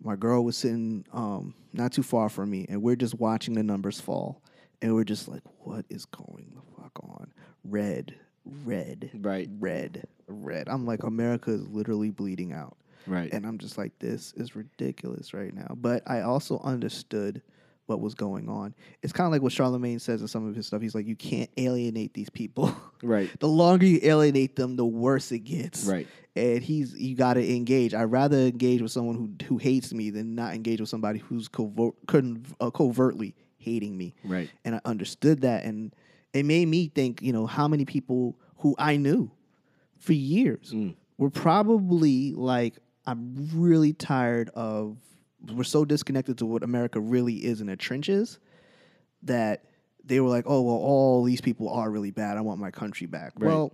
[0.00, 3.62] My girl was sitting um, not too far from me, and we're just watching the
[3.62, 4.42] numbers fall.
[4.80, 7.32] And we're just like, what is going the fuck on?
[7.64, 8.14] Red,
[8.64, 9.48] red, Right.
[9.58, 10.68] red, red.
[10.68, 12.76] I'm like, America is literally bleeding out.
[13.06, 13.32] right.
[13.32, 15.74] And I'm just like, this is ridiculous right now.
[15.76, 17.42] But I also understood
[17.88, 18.74] what was going on.
[19.02, 20.82] It's kind of like what Charlemagne says in some of his stuff.
[20.82, 22.74] He's like, you can't alienate these people.
[23.02, 23.30] right.
[23.40, 25.84] the longer you alienate them, the worse it gets.
[25.84, 26.06] Right.
[26.36, 27.94] And he's you got to engage.
[27.94, 31.48] I'd rather engage with someone who who hates me than not engage with somebody who's
[31.48, 31.94] covert,
[32.60, 34.14] uh, covertly hating me.
[34.22, 34.50] Right.
[34.64, 35.92] And I understood that, and
[36.32, 37.22] it made me think.
[37.22, 39.30] You know, how many people who I knew
[39.98, 40.94] for years Mm.
[41.16, 42.74] were probably like,
[43.06, 44.98] I'm really tired of.
[45.46, 48.38] We're so disconnected to what America really is in the trenches
[49.22, 49.64] that
[50.04, 52.36] they were like, oh well, all these people are really bad.
[52.36, 53.32] I want my country back.
[53.36, 53.48] Right.
[53.48, 53.72] Well,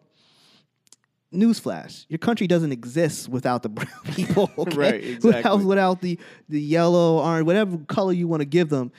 [1.33, 4.51] newsflash: your country doesn't exist without the brown people.
[4.59, 4.77] okay?
[4.77, 5.65] Right, Without, exactly.
[5.65, 8.93] without the the yellow, orange, whatever color you want to give them.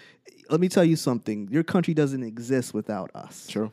[0.49, 3.47] Let me tell you something: your country doesn't exist without us.
[3.47, 3.71] True.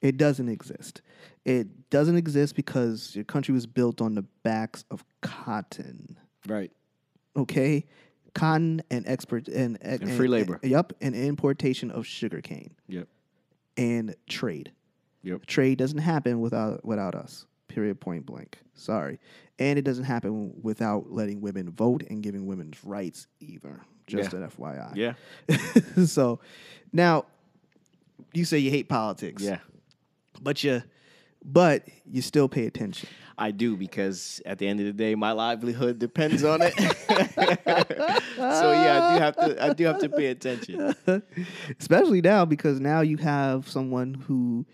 [0.00, 1.00] It doesn't exist.
[1.44, 6.18] It doesn't exist because your country was built on the backs of cotton.
[6.46, 6.72] Right.
[7.36, 7.86] Okay,
[8.34, 10.58] cotton and export and, and, free labor.
[10.62, 13.08] yep, and importation of sugarcane Yep.
[13.76, 14.72] and trade.
[15.22, 15.46] Yep.
[15.46, 17.46] Trade doesn't happen without without us.
[17.68, 18.00] Period.
[18.00, 18.58] Point blank.
[18.74, 19.18] Sorry,
[19.58, 23.80] and it doesn't happen without letting women vote and giving women's rights either.
[24.06, 24.38] Just Yeah.
[24.40, 24.92] an FYI.
[24.96, 26.04] Yeah.
[26.06, 26.40] so
[26.92, 27.26] now
[28.34, 29.42] you say you hate politics.
[29.42, 29.58] Yeah.
[30.40, 30.82] But you
[31.44, 33.08] but you still pay attention.
[33.38, 36.74] I do because at the end of the day, my livelihood depends on it.
[38.36, 39.64] so yeah, I do have to.
[39.64, 40.94] I do have to pay attention.
[41.80, 44.66] Especially now because now you have someone who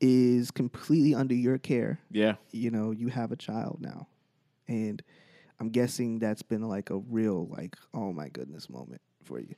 [0.00, 2.00] is completely under your care.
[2.10, 2.34] Yeah.
[2.50, 4.08] You know, you have a child now.
[4.68, 5.02] And
[5.60, 9.54] I'm guessing that's been like a real like oh my goodness moment for you.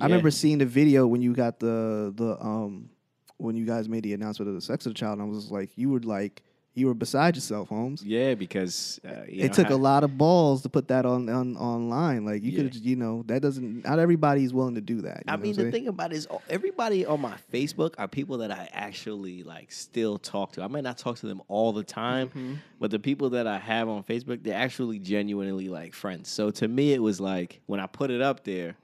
[0.00, 2.90] I remember seeing the video when you got the the um
[3.38, 5.50] when you guys made the announcement of the sex of the child and I was
[5.50, 6.42] like you were like
[6.78, 8.02] you were beside yourself, Holmes.
[8.02, 11.28] Yeah, because uh, it know, took ha- a lot of balls to put that on,
[11.28, 12.24] on online.
[12.24, 12.62] Like you Yeah.
[12.62, 13.84] could, you know, that doesn't.
[13.84, 15.24] Not everybody's willing to do that.
[15.26, 15.72] you I know mean, the saying?
[15.72, 20.18] thing about it is, everybody on my Facebook are people that I actually like still
[20.18, 20.62] talk to.
[20.62, 22.54] I might not talk to them all the time, Mm-hmm.
[22.80, 26.28] but the people that I have on Facebook, they're actually genuinely like friends.
[26.28, 28.76] So to me, it was like when I put it up there,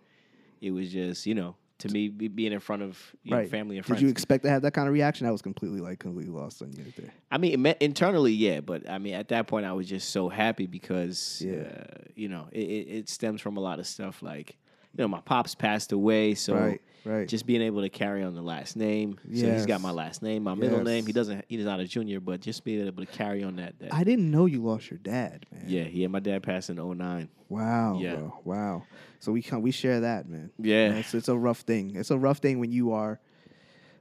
[0.60, 3.50] it was just you know to me be, being in front of know, right?
[3.50, 4.00] family and friends.
[4.00, 5.26] Did you expect to have that kind of reaction?
[5.26, 7.12] I was completely like completely lost on you there.
[7.30, 10.66] I mean, internally, yeah, but I mean, at that point, I was just so happy
[10.66, 11.62] because, Yeah.
[11.62, 14.22] uh, you know, it, it, stems from a lot of stuff.
[14.22, 14.56] Like,
[14.96, 17.28] you know, my pops passed away, so Right, right.
[17.28, 19.18] just being able to carry on the last name.
[19.34, 21.06] So he's got my last name, my middle name.
[21.06, 21.44] He doesn't.
[21.48, 23.78] He's not a junior, but just being able to carry on that.
[23.80, 25.64] that I didn't know you lost your dad, man.
[25.66, 26.06] yeah, yeah.
[26.06, 27.28] My dad passed in 09.
[27.48, 27.98] Wow.
[28.00, 28.16] Yeah.
[28.16, 28.40] bro.
[28.44, 28.82] Wow.
[29.24, 30.50] So we can we share that, man.
[30.58, 30.94] Yeah.
[30.96, 31.96] It's, it's a rough thing.
[31.96, 33.18] It's a rough thing when you are.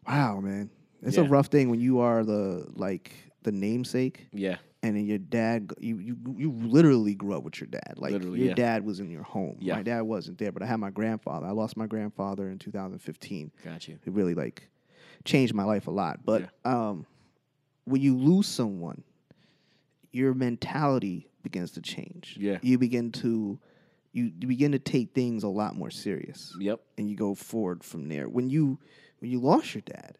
[0.07, 0.69] Wow, man.
[1.01, 3.13] It's a rough thing when you are the like
[3.43, 4.27] the namesake.
[4.33, 8.11] Yeah, and then your dad you you you literally grew up with your dad like
[8.11, 8.53] Literally, your yeah.
[8.55, 9.75] dad was in your home Yeah.
[9.75, 13.51] my dad wasn't there but i had my grandfather i lost my grandfather in 2015
[13.63, 13.97] got you.
[14.05, 14.69] it really like
[15.25, 17.05] changed my life a lot but um
[17.85, 19.03] when you lose someone
[20.11, 22.57] your mentality begins to change Yeah.
[22.61, 23.59] you begin to
[24.13, 26.79] you, you begin to take things a lot more serious Yep.
[26.97, 28.29] and you go forward from there.
[28.29, 28.79] When you
[29.19, 30.17] when you lost your dad,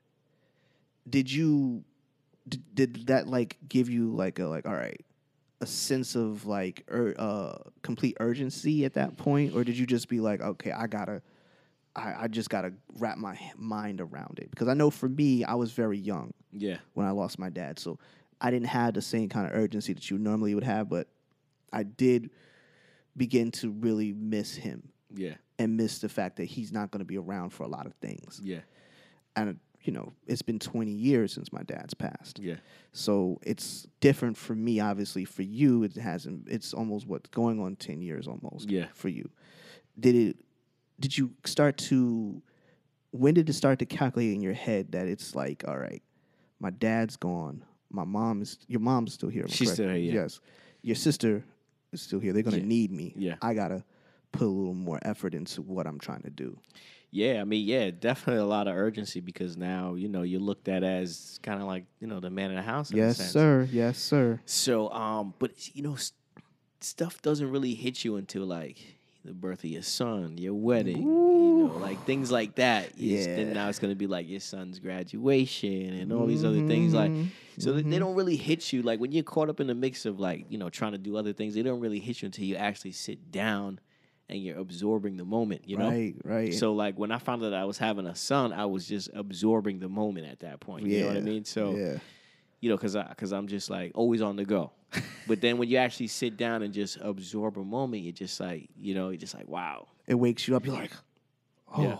[1.09, 1.83] did you
[2.47, 4.99] did, did that like give you like a like all right
[5.61, 10.09] a sense of like ur- uh complete urgency at that point, or did you just
[10.09, 11.21] be like okay I gotta
[11.95, 15.53] I, I just gotta wrap my mind around it because I know for me I
[15.55, 16.77] was very young Yeah.
[16.95, 17.99] when I lost my dad, so
[18.41, 21.07] I didn't have the same kind of urgency that you normally would have, but
[21.71, 22.29] I did
[23.15, 25.35] begin to really miss him Yeah.
[25.59, 27.93] and miss the fact that he's not going to be around for a lot of
[27.95, 28.39] things.
[28.43, 28.61] Yeah.
[29.35, 32.39] And you know, it's been 20 years since my dad's passed.
[32.39, 32.55] Yeah.
[32.93, 34.79] So it's different for me.
[34.79, 36.47] Obviously, for you, it hasn't.
[36.49, 38.69] It's almost what going on 10 years almost.
[38.69, 38.85] Yeah.
[38.93, 39.29] For you,
[39.99, 40.37] did it?
[40.99, 42.41] Did you start to?
[43.11, 46.01] When did it start to calculate in your head that it's like, all right,
[46.59, 47.63] my dad's gone.
[47.91, 48.57] My mom is.
[48.67, 49.45] Your mom's still here.
[49.49, 49.73] She's correct?
[49.73, 50.13] still here, yeah.
[50.13, 50.39] Yes.
[50.81, 51.43] Your sister
[51.93, 52.33] is still here.
[52.33, 52.63] They're gonna Yeah.
[52.65, 53.13] need me.
[53.17, 53.35] Yeah.
[53.41, 53.83] I gotta
[54.31, 56.57] put a little more effort into what I'm trying to do.
[57.11, 60.67] Yeah, I mean, yeah, definitely a lot of urgency because now you know you're looked
[60.67, 62.89] at as kind of like you know the man in the house.
[62.91, 63.67] In a Yes, sir.
[63.71, 64.39] Yes, sir.
[64.45, 66.13] So, um, but you know, s-
[66.81, 68.79] stuff doesn't really hit you until like
[69.23, 71.07] the birth of your son, your wedding,
[71.43, 72.97] you know, like things like that.
[72.97, 73.25] Yeah.
[73.25, 76.93] Then now it's gonna be like your son's graduation and all these other things.
[76.93, 77.27] Like, Mhm.
[77.57, 78.81] so they- they don't really hit you.
[78.81, 81.17] Like when you're caught up in the mix of like you know trying to do
[81.17, 83.79] other things, they don't really hit you until you actually sit down
[84.29, 85.67] and you're absorbing the moment.
[85.67, 85.89] You know.
[85.89, 86.53] Right, right.
[86.53, 89.79] So like when I found out I was having a son, I was just absorbing
[89.79, 90.85] the moment at that point.
[90.87, 91.45] You know what I mean?
[91.45, 91.97] So yeah.
[92.61, 94.71] you know, because because I'm just like always on the go.
[95.27, 98.69] but then when you actually sit down and just absorb a moment, you're just like,
[98.79, 99.87] you know, you're just like, wow.
[100.05, 100.65] it wakes you up.
[100.67, 100.91] You're like,
[101.73, 101.97] oh Yeah.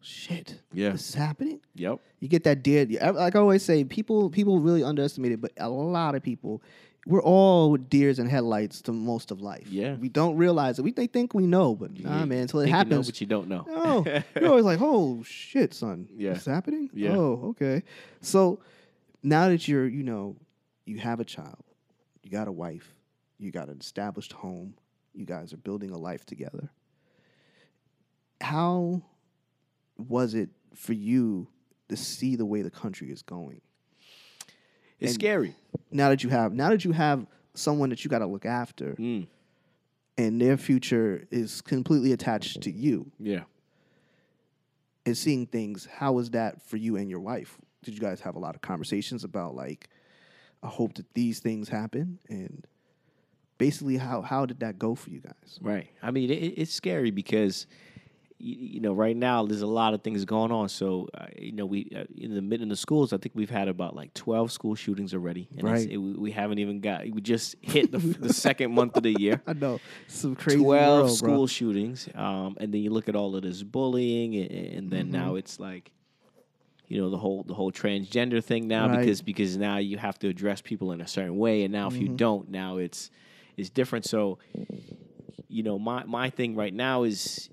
[0.00, 0.90] shit, Yeah.
[0.90, 1.60] this is happening.
[1.74, 2.00] Yep.
[2.20, 2.86] You get that deer.
[2.86, 6.62] Like I always say, people people really underestimate it, but a lot of people,
[7.06, 9.66] we're all deers and headlights to most of life.
[9.68, 9.94] Yeah.
[9.94, 10.82] we don't realize it.
[10.82, 12.42] We they think we know, but nah, man.
[12.42, 13.64] Until it think you know, happens, but you don't know.
[13.68, 14.04] Oh,
[14.40, 16.08] you're always like, oh shit, son.
[16.16, 16.32] Yeah.
[16.32, 16.90] It's happening?
[16.92, 17.16] Yeah.
[17.16, 17.82] Oh, okay.
[18.20, 18.60] So
[19.22, 20.36] now that you're, you know,
[20.86, 21.62] you have a child,
[22.22, 22.88] you got a wife,
[23.38, 24.74] you got an established home,
[25.14, 26.70] you guys are building a life together.
[28.40, 29.02] How
[29.96, 31.48] was it for you
[31.88, 33.60] to see the way the country is going?
[35.00, 35.54] it's and- scary.
[35.90, 38.94] Now that you have now that you have someone that you got to look after
[38.94, 39.26] Mm.
[40.16, 43.10] and their future is completely attached to you.
[43.18, 43.44] Yeah.
[45.06, 48.36] and seeing things how was that for you and your wife did you guys have
[48.36, 49.88] a lot of conversations about like
[50.62, 52.66] i hope that these things happen and
[53.56, 55.88] basically how how did that go for you guys Right.
[56.02, 57.66] I mean, it, it's scary because,
[58.38, 60.68] you, you know, right now there's a lot of things going on.
[60.68, 63.50] So, uh, you know, we uh, in the mid in the schools, I think we've
[63.50, 65.88] had about like 12 school shootings already, and Right.
[65.90, 67.02] it, we haven't even got.
[67.10, 69.42] We just hit the, the second month of the year.
[69.46, 71.46] i know some crazy 12 world, school bro.
[71.46, 75.28] shootings um, and then you look at all of this bullying and, and then now
[75.30, 75.38] Mm-hmm.
[75.38, 75.90] it's like
[76.86, 79.00] you know the whole the whole transgender thing now Right.
[79.00, 81.94] because because now you have to address people in a certain way and now if
[81.94, 82.02] Mm-hmm.
[82.04, 83.10] you don't now it's
[83.56, 84.38] it's different so
[85.48, 87.50] you know my my thing right now is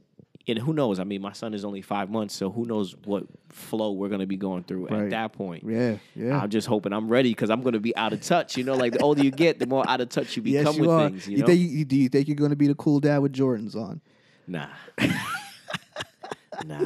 [0.48, 3.24] and who knows i mean my son is only five months so who knows what
[3.50, 5.04] flow we're going to be going through Right.
[5.06, 7.96] at that point yeah yeah I'm just hoping I'm ready because I'm going to be
[7.98, 8.58] out of touch.
[8.58, 10.76] You know, like the older you get, the more out of touch you become yes
[10.76, 11.28] you with are things.
[11.28, 13.20] You you know, think you, do you think you're going to be the cool dad
[13.20, 14.02] with jordans on
[14.48, 14.68] Nah.
[16.66, 16.86] nah.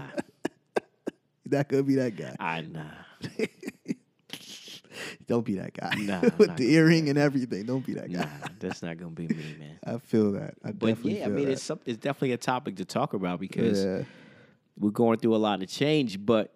[1.47, 2.83] that could be that guy I nah.
[5.29, 8.27] don't be that guy Nah, with the earring and everything don't be that guy Nah.
[8.59, 9.79] That's not gonna be me, man.
[9.85, 11.53] i feel that i But definitely yeah, I mean, that.
[11.53, 14.03] it's some, it's definitely a topic to talk about because yeah
[14.77, 16.53] we're going through a lot of change, but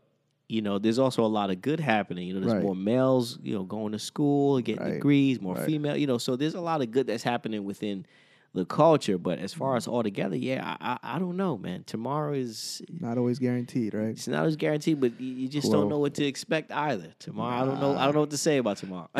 [0.47, 2.27] you know, there's also a lot of good happening.
[2.27, 2.63] You know, there's Right.
[2.63, 4.93] more males, you know, going to school, getting Right.
[4.93, 5.65] degrees, more Right.
[5.65, 8.05] female, you know, so there's a lot of good that's happening within
[8.53, 9.17] the culture.
[9.17, 9.77] But as far Mm-hmm.
[9.77, 11.83] as all together, yeah, I, I, I don't know, man.
[11.85, 15.81] Tomorrow is not always guaranteed right it's not always guaranteed, but you, you just Well-
[15.81, 17.13] don't know what to expect either.
[17.19, 17.97] Tomorrow, I don't know.
[17.97, 19.09] I don't know what to say about tomorrow.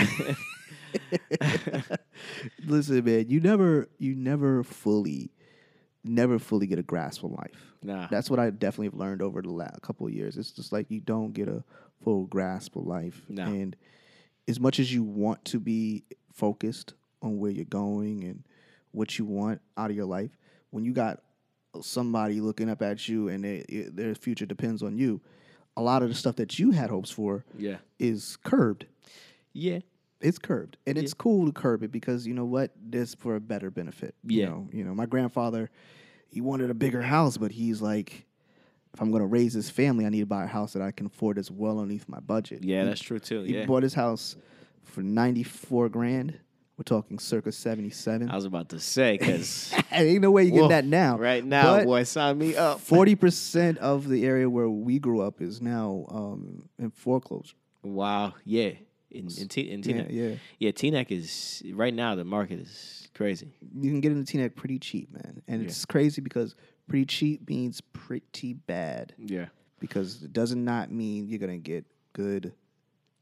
[2.66, 5.32] Listen, man, you never you never fully
[6.04, 7.74] never fully get a grasp of life.
[7.82, 10.38] nah, That's what I definitely have learned over the last couple of years.
[10.38, 11.64] It's just like you don't get a
[12.04, 13.22] full grasp of life.
[13.30, 13.44] No.
[13.46, 13.76] And
[14.48, 16.04] as much as you want to be
[16.34, 18.44] focused on where you're going and
[18.94, 20.32] what you want out of your life,
[20.72, 21.22] when you got
[21.82, 25.20] somebody looking up at you and they, their future depends on you,
[25.76, 28.86] a lot of the stuff that you had hopes for yeah, is curbed.
[29.54, 29.80] yeah,
[30.22, 32.72] It's curbed, and it's cool to curb it because you know what?
[32.80, 34.14] This for a better benefit.
[34.24, 34.38] Yeah.
[34.44, 35.70] You know, you know, my grandfather,
[36.30, 38.26] he wanted a bigger house, but he's like,
[38.94, 40.91] if I'm going to raise this family, I need to buy a house that I
[40.91, 42.64] can afford that's well underneath my budget.
[42.64, 42.84] yeah.
[42.84, 43.41] He- That's true too.
[43.41, 44.36] He Yeah, bought his house
[44.84, 46.38] for 94 grand.
[46.78, 48.30] We're talking circa 77.
[48.32, 51.17] I was about to say because Ain't no way you get that now.
[51.19, 52.80] right now, But- boy, sign me up.
[52.80, 57.55] Forty percent of the area where we grew up is now um, in foreclosure.
[57.84, 58.71] Wow, yeah,
[59.11, 60.36] in in, T- in Yeah, Teaneck, yeah.
[60.57, 62.15] yeah, Teaneck is right now.
[62.15, 63.53] The market is crazy.
[63.80, 66.55] You can get into Teaneck pretty cheap, man, and it's crazy because
[66.88, 69.13] pretty cheap means pretty bad.
[69.19, 69.45] Yeah,
[69.80, 72.53] because it does not mean you're gonna get good,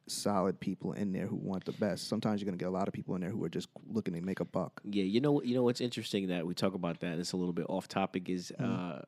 [0.07, 2.07] solid people in there who want the best.
[2.07, 4.21] Sometimes you're gonna get a lot of people in there who are just looking to
[4.21, 4.81] make a buck.
[4.83, 5.03] yeah.
[5.03, 7.19] You know, you know what's interesting that we talk about that.
[7.19, 8.29] It's a little bit off topic.
[8.29, 8.95] Is Mm-hmm.
[8.95, 8.99] uh,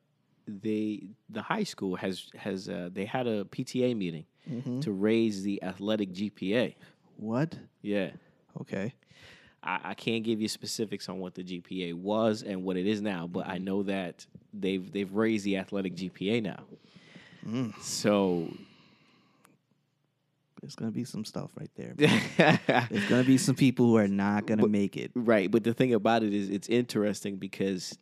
[0.46, 4.82] they the high school has has uh, they had a PTA meeting Mm-hmm.
[4.82, 6.76] to raise the athletic GPA.
[7.16, 7.58] What?
[7.82, 8.12] Yeah.
[8.60, 8.94] Okay.
[9.64, 13.02] I, I can't give you specifics on what the GPA was and what it is
[13.02, 16.60] now, but I know that they've they've raised the athletic GPA now.
[17.48, 17.74] Mm.
[17.82, 18.50] So
[20.64, 21.94] There's gonna be some stuff right there.
[22.90, 25.12] There's gonna be some people who are not gonna make it.
[25.14, 27.98] right, but the thing about it is it's interesting because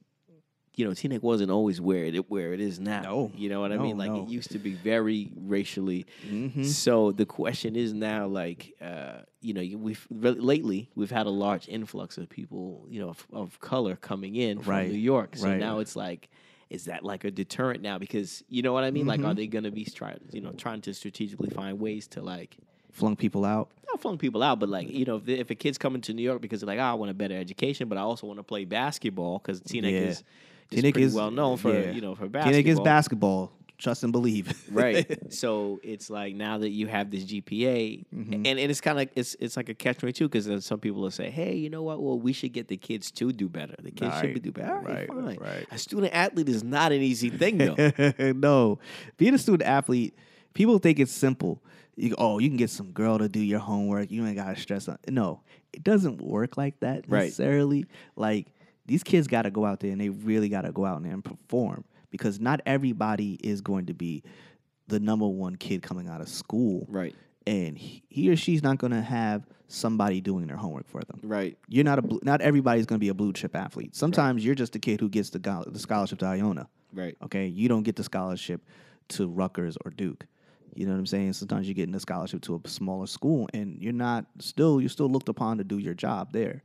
[0.76, 3.02] you know Teaneck wasn't always where it where it is now.
[3.02, 3.32] No.
[3.36, 3.98] you know what I mean.
[3.98, 4.22] Like no.
[4.22, 6.06] it used to be very racially.
[6.24, 6.62] Mm-hmm.
[6.66, 11.32] So the question is now, like, uh, you know, we've re- lately we've had a
[11.32, 15.36] large influx of people, you know, of, of color coming in from Right, New York.
[15.36, 15.60] So right.
[15.60, 16.30] now it's like,
[16.72, 17.98] is that like a deterrent now?
[18.00, 19.06] Because you know what I mean?
[19.06, 19.30] Like, Mm-hmm.
[19.30, 22.56] are they going to be trying, you know, trying to strategically find ways to like
[22.92, 23.70] Flung people out.
[23.88, 26.22] not flung people out, but like you know, if, if a kid's coming to New
[26.24, 28.44] York because they're like, oh, I want a better education, but I also want to
[28.44, 30.00] play basketball because Teaneck Yeah.
[30.10, 30.24] is,
[30.72, 31.92] Teaneck pretty is- well known for yeah.
[31.92, 32.62] you know for basketball.
[32.62, 33.52] Teaneck is basketball.
[33.82, 34.64] Trust and believe.
[34.72, 35.34] right?
[35.34, 38.34] so it's like now that you have this GPA, Mm-hmm.
[38.34, 40.80] and, and it's kind of it's it's like a catch twenty two because then some
[40.80, 42.02] people will say, hey, you know what?
[42.02, 43.76] Well, we should get the kids to do better.
[43.82, 44.76] The kids should be do better.
[44.76, 45.66] All right, right, right.
[45.72, 47.76] A student athlete is not an easy thing though.
[48.36, 48.80] no,
[49.18, 50.16] being a student athlete,
[50.54, 51.64] people think it's simple.
[51.96, 54.12] You, oh, you can get some girl to do your homework.
[54.12, 54.98] You ain't gotta stress on.
[55.10, 55.42] No,
[55.74, 57.24] it doesn't work like that Right.
[57.24, 57.86] necessarily.
[58.16, 58.48] Like
[58.86, 61.12] these kids got to go out there and they really got to go out there
[61.14, 64.24] and perform because not everybody is going to be
[64.88, 67.16] the number one kid coming out of school, right,
[67.48, 71.20] and he or she's not going to have somebody doing their homework for them.
[71.24, 73.96] right, You're not a not everybody's going to be a blue chip athlete.
[73.96, 76.68] Sometimes you're just a kid who gets the go- the scholarship to Iona.
[76.94, 78.62] right, Okay, you don't get the scholarship
[79.10, 80.26] to Rutgers or Duke.
[80.76, 81.34] You know what I'm saying?
[81.34, 84.90] Sometimes you get in a scholarship to a smaller school, and you're not still you're
[84.90, 86.64] still looked upon to do your job there.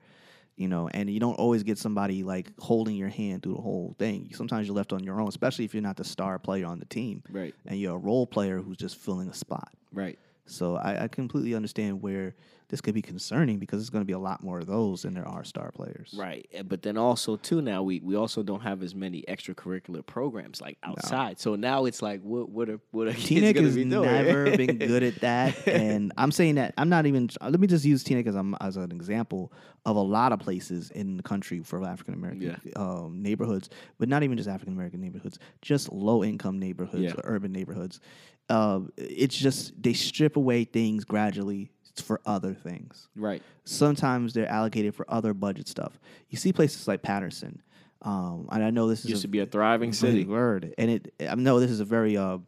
[0.57, 3.95] You know, and you don't always get somebody like holding your hand through the whole
[3.99, 4.31] thing.
[4.33, 6.87] Sometimes you're left on your own, especially if you're not the star player on the
[6.87, 9.71] team, right, and you're a role player who's just filling a spot.
[9.93, 10.19] right.
[10.47, 12.37] So I, I completely understand where
[12.69, 15.15] this could be concerning because there's going to be a lot more of those than
[15.15, 16.15] there are star players.
[16.19, 20.05] Right, Uh, but then also too now we, we also don't have as many extracurricular
[20.05, 21.39] programs like outside.
[21.39, 24.03] So now it's like what what are what are kids gonna has be doing?
[24.11, 27.29] never been good at that, and I'm saying that I'm not even.
[27.41, 29.53] Let me just use Teaneck as, a, as an example
[29.85, 32.73] of a lot of places in the country for African American Yeah.
[32.75, 37.13] um, neighborhoods, but not even just African American neighborhoods, just low income neighborhoods, Yeah.
[37.13, 38.01] or urban neighborhoods.
[38.49, 41.71] Uh, it's just they strip away things gradually
[42.01, 43.09] for other things.
[43.17, 45.99] right, Sometimes they're allocated for other budget stuff.
[46.31, 47.61] You see places like Paterson,
[48.03, 50.25] um, and I know this is used a, to be a thriving city.
[50.25, 50.75] word.
[50.79, 52.39] And it I know this is a very uh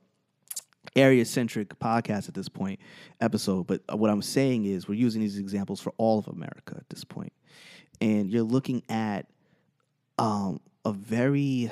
[0.96, 2.80] area centric podcast at this point
[3.20, 6.88] episode, but what I'm saying is we're using these examples for all of America at
[6.88, 7.32] this point.
[8.00, 9.26] And you're looking at
[10.18, 11.70] um a very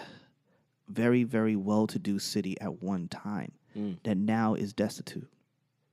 [0.89, 3.99] very very well to do city at one time Mm.
[4.05, 5.29] that now is destitute.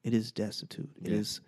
[0.06, 0.90] It is destitute.
[1.02, 1.18] It Yeah.
[1.18, 1.42] is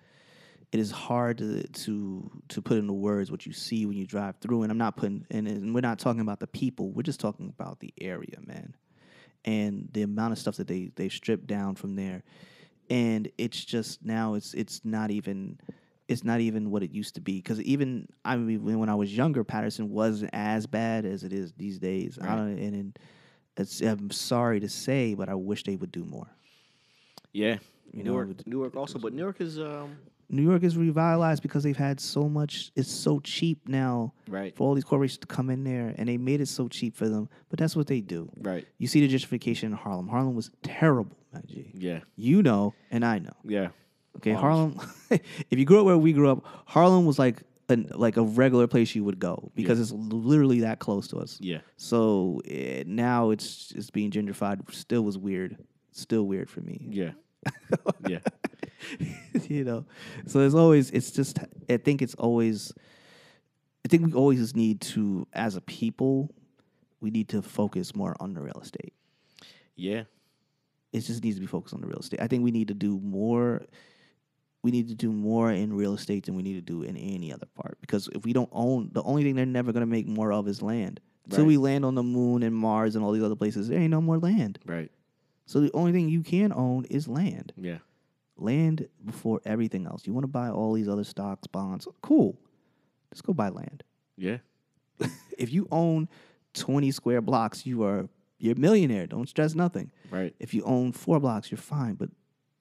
[0.71, 4.35] it is hard to to to put into words what you see when you drive
[4.37, 4.63] through.
[4.63, 6.91] And I'm not putting and, and we're not talking about the people.
[6.91, 8.75] We're just talking about the area, man.
[9.45, 12.23] And the amount of stuff that they they stripped down from there.
[12.89, 15.59] And it's just now it's it's not even
[16.07, 19.15] it's not even what it used to be because even I mean when I was
[19.15, 22.19] younger, Paterson wasn't as bad as it is these days.
[22.21, 22.99] I don't and, and
[23.57, 26.27] it's, I'm sorry to say, but I wish they would do more.
[27.31, 27.57] Yeah,
[27.93, 29.97] You know, Newark, with- Newark also, but Newark is um
[30.29, 32.71] Newark is revitalized because they've had so much.
[32.75, 36.17] It's so cheap now right, for all these corporations to come in there, and they
[36.17, 37.29] made it so cheap for them.
[37.49, 38.29] But that's what they do.
[38.41, 40.07] right, You see the gentrification in Harlem.
[40.07, 41.15] Harlem was terrible,
[41.45, 41.71] G.
[41.75, 43.33] yeah, You know, and I know.
[43.43, 43.69] yeah,
[44.17, 44.89] Okay, Harlem's- Harlem.
[45.51, 48.67] if you grew up where we grew up, Harlem was like an, like a regular
[48.67, 51.37] place you would go because it's literally that close to us.
[51.41, 54.71] yeah, So eh, now it's it's being gentrified.
[54.73, 55.57] Still was weird.
[55.91, 56.87] Still weird for me.
[56.91, 57.11] yeah,
[58.07, 58.19] yeah,
[59.47, 59.85] you know?
[60.27, 62.73] So there's always it's just i think it's always
[63.85, 66.31] i think we always need to as a people
[67.01, 68.93] we need to focus more on the real estate.
[69.75, 70.03] Yeah,
[70.91, 72.21] it just needs to be focused on the real estate.
[72.21, 73.61] I think we need to do more
[74.63, 77.31] we need to do more in real estate than we need to do in any
[77.31, 77.77] other part.
[77.81, 80.47] Because if we don't own the only thing they're never going to make more of
[80.47, 80.99] is land.
[81.29, 81.45] Right.
[81.45, 84.01] we land on the moon and mars and all these other places there ain't no
[84.01, 84.57] more land.
[84.65, 84.91] Right,
[85.45, 87.53] so the only thing you can own is land.
[87.55, 87.77] Yeah,
[88.37, 90.05] land before everything else.
[90.05, 92.37] You want to buy all these other stocks, bonds, cool.
[93.13, 93.83] Just go buy land.
[94.17, 94.37] yeah,
[95.37, 96.07] If you own
[96.53, 98.07] 20 square blocks, you are
[98.37, 99.07] you're a millionaire.
[99.07, 99.91] Don't stress nothing.
[100.11, 102.09] right, If you own four blocks, you're fine, but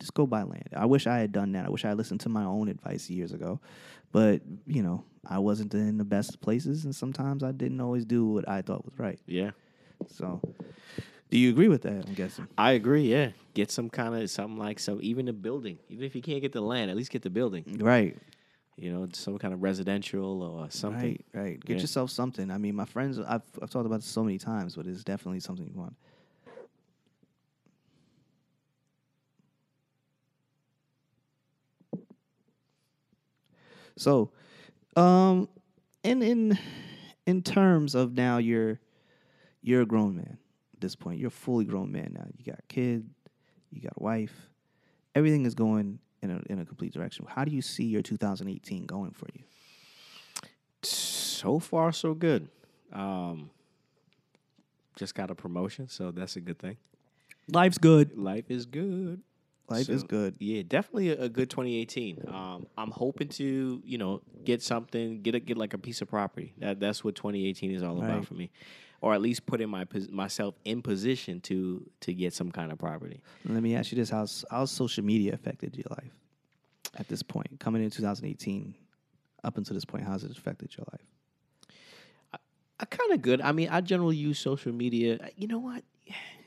[0.00, 0.68] just go buy land.
[0.76, 1.66] I wish I had done that.
[1.66, 3.60] I wish I had listened to my own advice years ago.
[4.12, 8.24] But, you know, I wasn't in the best places and sometimes I didn't always do
[8.26, 9.18] what I thought was right.
[9.26, 9.50] yeah.
[10.06, 10.40] So
[11.34, 12.06] Do you agree with that?
[12.06, 12.46] I'm guessing.
[12.56, 13.10] I agree.
[13.10, 15.00] Yeah, get some kind of something like so.
[15.02, 15.80] even a building.
[15.88, 17.64] Even if you can't get the land, at least get the building.
[17.80, 18.16] Right.
[18.76, 21.18] You know, some kind of residential or something.
[21.34, 21.64] Right, right.
[21.64, 21.80] Get Yeah.
[21.80, 22.52] yourself something.
[22.52, 25.40] I mean, my friends, I've, I've talked about this so many times, but it's definitely
[25.40, 25.96] something you want.
[33.96, 34.30] So,
[34.94, 35.48] um,
[36.04, 36.58] in in
[37.26, 38.78] in terms of now, you're
[39.62, 40.38] you're a grown man
[40.84, 41.18] this point.
[41.18, 42.26] You're a fully grown man now.
[42.36, 43.08] You got a kid,
[43.70, 44.34] you got a wife.
[45.14, 47.26] Everything is going in a in a complete direction.
[47.28, 49.44] How do you see your 2018 going for you?
[50.82, 52.48] So far, so good.
[52.92, 53.50] Um,
[54.96, 56.76] just got a promotion, so that's a good thing.
[57.48, 58.16] Life's good.
[58.16, 59.22] Life is good.
[59.68, 60.36] Life is good.
[60.38, 62.24] Yeah, definitely a, a good 2018.
[62.28, 66.08] Um, I'm hoping to, you know, get something, get a, get like a piece of
[66.08, 66.52] property.
[66.58, 68.10] That that's what 2018 is all Right.
[68.10, 68.50] about for me,
[69.00, 73.20] or at least putting my myself in position to to get some kind of property.
[73.46, 76.12] Let me ask you this: How's how's social media affected your life
[76.98, 78.74] at this point, coming in 2018?
[79.44, 81.06] Up until this point, how's it affected your life?
[82.80, 83.40] I kind of good.
[83.40, 85.30] I mean, I generally use social media.
[85.36, 85.84] You know what?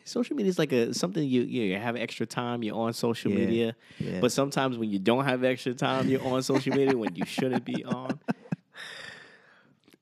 [0.07, 2.63] Social media is like a something you you have extra time.
[2.63, 4.19] You're on social Yeah, media, yeah.
[4.21, 7.65] but sometimes when you don't have extra time, you're on social media when you shouldn't
[7.65, 8.19] be on.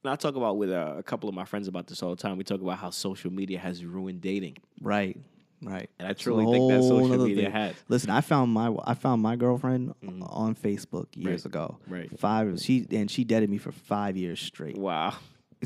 [0.04, 2.22] And I talk about with uh, a couple of my friends about this all the
[2.22, 2.38] time.
[2.38, 4.58] We talk about how social media has ruined dating.
[4.80, 5.18] Right,
[5.64, 5.90] right.
[5.98, 7.52] And I truly think that social media thing.
[7.52, 7.74] has.
[7.88, 11.58] Listen, I found my I found my girlfriend on Facebook years Mm-hmm.
[11.58, 11.78] Right, ago.
[11.88, 12.20] right.
[12.20, 12.60] Five.
[12.60, 14.78] She and she dated me for five years straight.
[14.78, 15.16] Wow.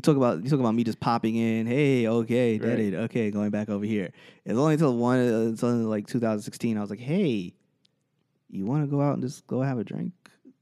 [0.00, 1.66] You talk about you talk about me just popping in.
[1.66, 2.74] Hey, okay, Right.
[2.74, 2.94] dated.
[3.00, 4.12] Okay, going back over here.
[4.46, 6.78] It's only until one until like 2016.
[6.78, 7.52] I was like, hey,
[8.48, 10.14] you want to go out and just go have a drink?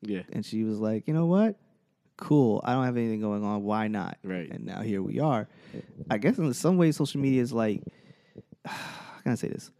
[0.02, 0.22] Yeah.
[0.32, 1.54] And she was like, you know what?
[2.16, 2.60] Cool.
[2.64, 3.62] I don't have anything going on.
[3.62, 4.18] Why not?
[4.24, 4.50] Right.
[4.50, 5.46] And now here we are.
[6.10, 7.84] I guess in some ways, social media is like,
[8.64, 9.70] how can I say this?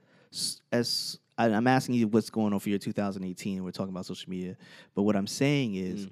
[0.71, 4.31] As I'm asking you what's going on for your 2018, and we're talking about social
[4.31, 4.57] media.
[4.95, 6.11] But what I'm saying is, Mm.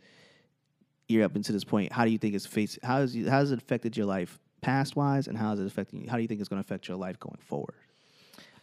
[1.08, 1.92] You're up until this point.
[1.92, 2.78] How do you think it's face?
[2.82, 5.66] How has you, how has it affected your life past wise, and how is it
[5.66, 6.02] affecting?
[6.02, 6.10] you?
[6.10, 7.74] How do you think it's going to affect your life going forward?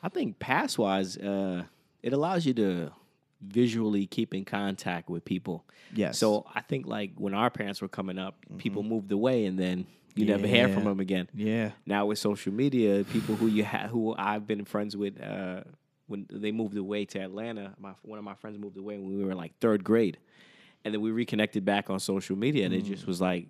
[0.02, 1.64] I think past wise, uh,
[2.02, 2.92] it allows you to
[3.42, 5.66] visually keep in contact with people.
[5.94, 6.18] Yes.
[6.18, 9.86] So I think like when our parents were coming up, people moved away and then
[10.16, 11.30] you never hear from them again.
[11.34, 11.72] Yeah.
[11.86, 15.62] Now with social media, people who you ha- who I've been friends with uh,
[16.08, 19.24] when they moved away to Atlanta, my one of my friends moved away when we
[19.24, 20.18] were in like third grade,
[20.86, 23.48] and then we reconnected back on social media, and it just was like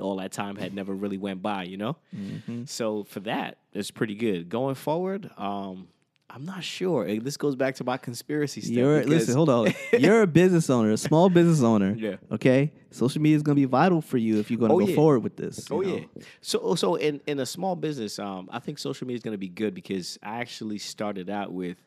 [0.00, 1.96] all that time had never really went by, you know.
[2.16, 2.64] Mm-hmm.
[2.64, 4.48] So for that, it's pretty good.
[4.48, 5.86] Going forward, um,
[6.28, 7.18] I'm not sure.
[7.20, 8.74] This goes back to my conspiracy stuff.
[8.76, 9.72] You're listen, hold on.
[9.98, 11.94] You're a business owner, a small business owner.
[11.96, 12.16] Yeah.
[12.32, 12.72] Okay.
[12.90, 14.86] Social media is going to be vital for you if you're going to Oh, go
[14.86, 14.94] yeah.
[14.94, 15.68] forward with this.
[15.70, 15.96] Oh know?
[15.96, 16.22] yeah.
[16.40, 19.38] So so in in a small business, um, I think social media is going to
[19.38, 21.78] be good because I actually started out with,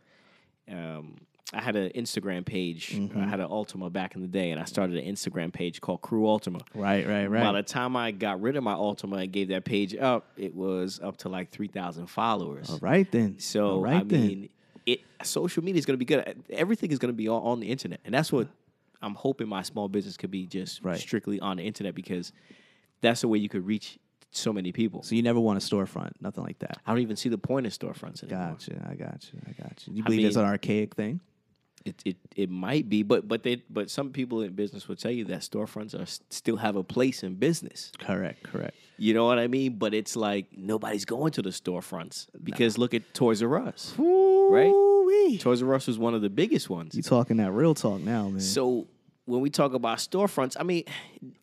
[0.70, 1.16] um,
[1.52, 2.92] I had an Instagram page.
[2.94, 3.20] Mm-hmm.
[3.20, 6.02] I had an Altima back in the day, and I started an Instagram page called
[6.02, 6.62] Crew Altima.
[6.74, 7.06] Right.
[7.08, 7.28] Right.
[7.28, 7.44] Right.
[7.44, 10.56] By the time I got rid of my Altima and gave that page up, it
[10.56, 12.70] was up to like three thousand followers.
[12.70, 13.40] All right then.
[13.40, 14.28] So All right I then.
[14.28, 14.50] mean,
[14.86, 16.44] it social media is going to be good.
[16.50, 18.48] Everything is going to be on, on the internet, and that's what
[19.02, 20.98] I'm hoping my small business could be just Right.
[21.00, 22.32] strictly on the internet because
[23.02, 24.00] that's the way you could reach
[24.32, 25.04] so many people.
[25.04, 26.80] So you never want a storefront, nothing like that.
[26.88, 28.52] I don't even see the point of storefronts anymore.
[28.54, 28.88] Gotcha.
[28.90, 29.40] I got you.
[29.48, 29.94] I got you.
[29.96, 31.20] You I believe it's an archaic thing?
[31.86, 35.12] It, it it might be, but but they but some people in business will tell
[35.12, 37.92] you that storefronts are still have a place in business.
[38.00, 38.44] Correct.
[38.44, 38.76] Correct.
[38.98, 39.78] You know what I mean?
[39.78, 43.94] But it's like nobody's going to the storefronts because look at Toys R Us.
[43.98, 44.72] Right.
[45.40, 46.96] Toys R Us was one of the biggest ones.
[46.96, 48.40] You talking that real talk now, man?
[48.40, 48.88] So
[49.26, 50.84] when we talk about storefronts, I mean,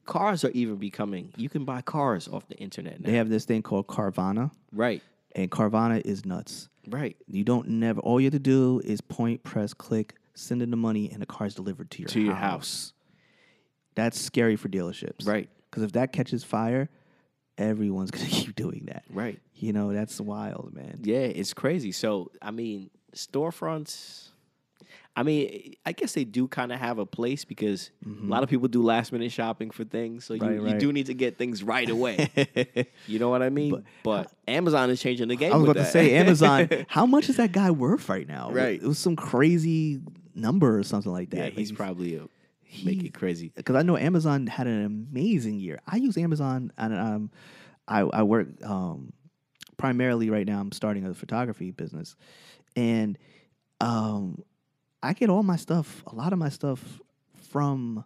[0.06, 1.32] cars are even becoming.
[1.36, 3.10] You can buy cars off the internet now.
[3.10, 5.02] they have this thing called Carvana, right,
[5.34, 6.68] and Carvana is nuts.
[6.88, 8.00] right You don't never.
[8.00, 11.26] All you have to do is point, press, click, send in the money, and the
[11.26, 12.42] car's delivered to your to your house.
[12.42, 12.92] house.
[13.94, 15.48] That's scary for dealerships, Right.
[15.70, 16.88] Because if that catches fire,
[17.58, 19.04] everyone's gonna keep doing that.
[19.10, 19.40] Right.
[19.54, 21.00] You know, that's wild, man.
[21.02, 21.92] Yeah, it's crazy.
[21.92, 24.28] So I mean, storefronts.
[25.16, 28.48] I mean, I guess they do kind of have a place because a lot of
[28.48, 30.24] people do last minute shopping for things.
[30.24, 32.30] So you, Right, you do need to get things right away.
[33.06, 33.84] you know what I mean?
[34.04, 35.52] But, Amazon is changing the game.
[35.52, 36.68] I was about to say Amazon.
[36.88, 38.50] how much is that guy worth right now?
[38.50, 38.80] Right.
[38.80, 40.00] It was some crazy
[40.34, 41.36] number or something like that.
[41.36, 42.28] yeah, Like, he's probably a,
[42.84, 43.52] make it crazy.
[43.54, 45.80] because I know Amazon had an amazing year.
[45.86, 47.30] I use Amazon and um,
[47.88, 49.12] I I work um,
[49.76, 50.60] primarily right now.
[50.60, 52.16] I'm starting a photography business,
[52.76, 53.18] and
[53.80, 54.42] um,
[55.02, 57.00] I get all my stuff, a lot of my stuff
[57.50, 58.04] from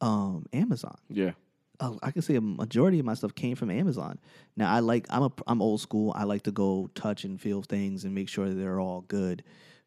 [0.00, 0.96] um, Amazon.
[1.08, 1.32] Yeah.
[1.80, 4.18] uh, I can say a majority of my stuff came from Amazon.
[4.56, 6.12] Now I like I'm a I'm old school.
[6.16, 9.42] I like to go touch and feel things and make sure that they're all good.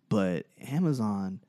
[0.09, 1.41] But Amazon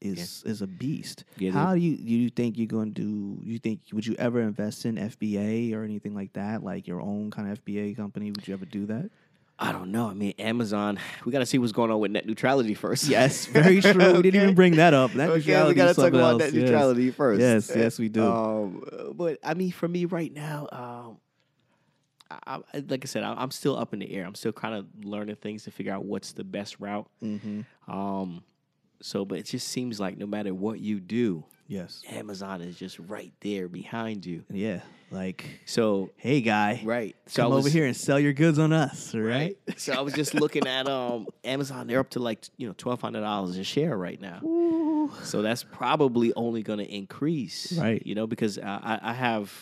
[0.00, 1.24] is is a beast.
[1.36, 3.40] Yeah, How do you do you think you're going to do?
[3.44, 7.30] You think would you ever invest in FBA or anything like that, like your own
[7.30, 8.30] kind of FBA company?
[8.30, 9.10] Would you ever do that?
[9.62, 10.08] I don't know.
[10.08, 10.98] I mean, Amazon.
[11.24, 13.06] We got to see what's going on with net neutrality first.
[13.06, 14.14] Yes, very true.
[14.14, 15.14] We didn't even bring that up.
[15.14, 16.38] Net okay, we got to talk about else.
[16.40, 16.62] net Yes.
[16.62, 17.40] neutrality first.
[17.40, 18.24] Yes, yes, we do.
[18.26, 21.18] Um, but I mean, for me right now, um,
[22.30, 24.24] I, I, like I said, I, I'm still up in the air.
[24.24, 27.08] I'm still kind of learning things to figure out what's the best route.
[27.22, 27.60] Mm-hmm.
[27.92, 28.42] Um,
[29.02, 32.02] so, but it just seems like no matter what you do, Yes.
[32.10, 34.42] Amazon is just right there behind you.
[34.50, 34.80] Yeah.
[35.12, 37.16] Like, So, hey, guy, right.
[37.26, 39.56] So come was, over here and sell your goods on us, right?
[39.66, 39.80] Right.
[39.80, 41.86] So I was just looking at um Amazon.
[41.88, 44.40] They're up to like you know twelve hundred dollars a share right now.
[44.44, 45.10] Ooh.
[45.24, 48.04] So that's probably only going to increase, Right.
[48.06, 49.52] You know, because I, I- have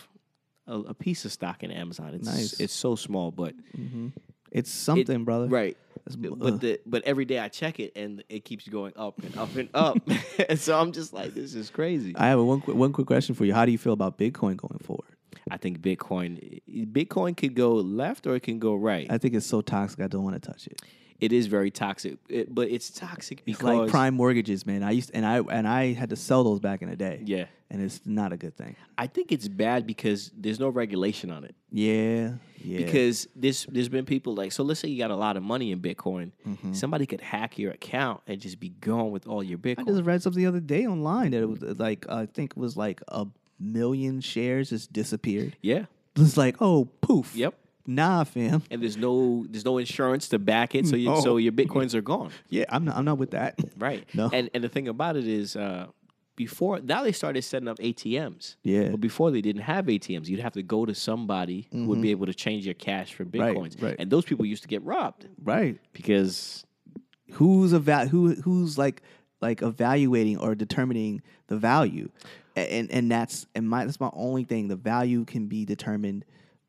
[0.66, 2.12] a, a piece of stock in Amazon.
[2.14, 2.60] It's Nice.
[2.60, 4.08] it's so small, but Mm-hmm.
[4.50, 5.46] It's something, brother.
[5.46, 5.76] right.
[6.06, 9.36] That's- But the but every day I check it and it keeps going up and
[9.36, 9.98] up and up.
[10.48, 12.14] and so I'm just like, this is crazy.
[12.16, 13.52] I have a one quick, one quick question for you.
[13.54, 15.04] How do you feel about Bitcoin going forward?
[15.50, 16.60] I think Bitcoin
[16.92, 19.06] Bitcoin could go left or it can go right.
[19.10, 20.00] I think it's so toxic.
[20.00, 20.80] I don't want to touch it.
[21.20, 24.82] it is very toxic, it, but it's toxic It's like prime mortgages, man.
[24.82, 27.22] I used and I and I had to sell those back in the day.
[27.24, 27.46] yeah.
[27.70, 28.76] and it's not a good thing.
[28.96, 31.54] I think it's bad because there's no regulation on it.
[31.70, 32.78] Yeah, yeah.
[32.78, 35.70] Because this there's been people like so let's say you got a lot of money
[35.72, 36.74] in Bitcoin, Mhm.
[36.74, 39.80] somebody could hack your account and just be gone with all your Bitcoin.
[39.80, 42.56] I just read something the other day online that it was like I think it
[42.56, 43.26] was like a
[43.60, 45.56] million shares just disappeared.
[45.62, 45.86] yeah.
[46.16, 47.34] It's like oh poof.
[47.36, 47.54] Yep.
[47.86, 48.62] Nah, fam.
[48.70, 51.20] And there's no there's no insurance to back it, so you, No.
[51.20, 52.30] so your bitcoins are gone.
[52.50, 52.96] Yeah, I'm not.
[52.96, 53.58] I'm not with that.
[53.78, 54.04] Right.
[54.14, 54.28] No.
[54.32, 55.86] And and the thing about it is, uh,
[56.36, 58.56] before now they started setting up ATMs.
[58.62, 58.88] Yeah.
[58.90, 62.10] But before they didn't have ATMs, you'd have to go to somebody who would be
[62.10, 63.80] able to change your cash for bitcoins.
[63.82, 63.96] right.
[63.98, 65.78] And those people used to get robbed Right.
[65.92, 66.64] because
[67.32, 69.02] Who's eva- who who's like
[69.40, 72.08] like evaluating or determining the value,
[72.47, 74.68] A- and and that's and my that's my only thing.
[74.68, 76.24] The value can be determined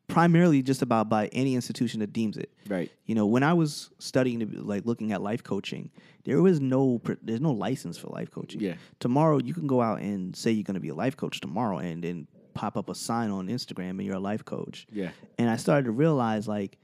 [0.08, 2.50] primarily just about by any institution that deems it.
[2.68, 2.90] right.
[3.06, 5.90] You know, when I was studying, to be- like looking at life coaching,
[6.24, 8.60] there was no there's no license for life coaching.
[8.60, 8.74] Yeah.
[8.98, 11.78] Tomorrow you can go out and say you're going to be a life coach tomorrow,
[11.78, 14.86] and then pop up a sign on Instagram and you're a life coach.
[14.92, 15.10] Yeah.
[15.38, 16.78] And I started to realize like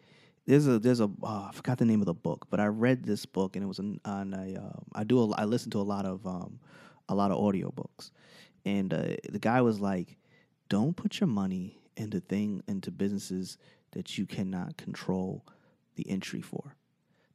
[0.46, 3.04] there's a there's a oh, I forgot the name of the book, but I read
[3.04, 5.80] this book and it was on, on a uh, I do a, I listen to
[5.80, 6.60] a lot of um,
[7.08, 8.10] a lot of audiobooks,
[8.66, 10.18] and uh, the guy was like,
[10.68, 13.56] don't put your money into thing into businesses
[13.92, 15.46] that you cannot control
[15.94, 16.74] the entry for.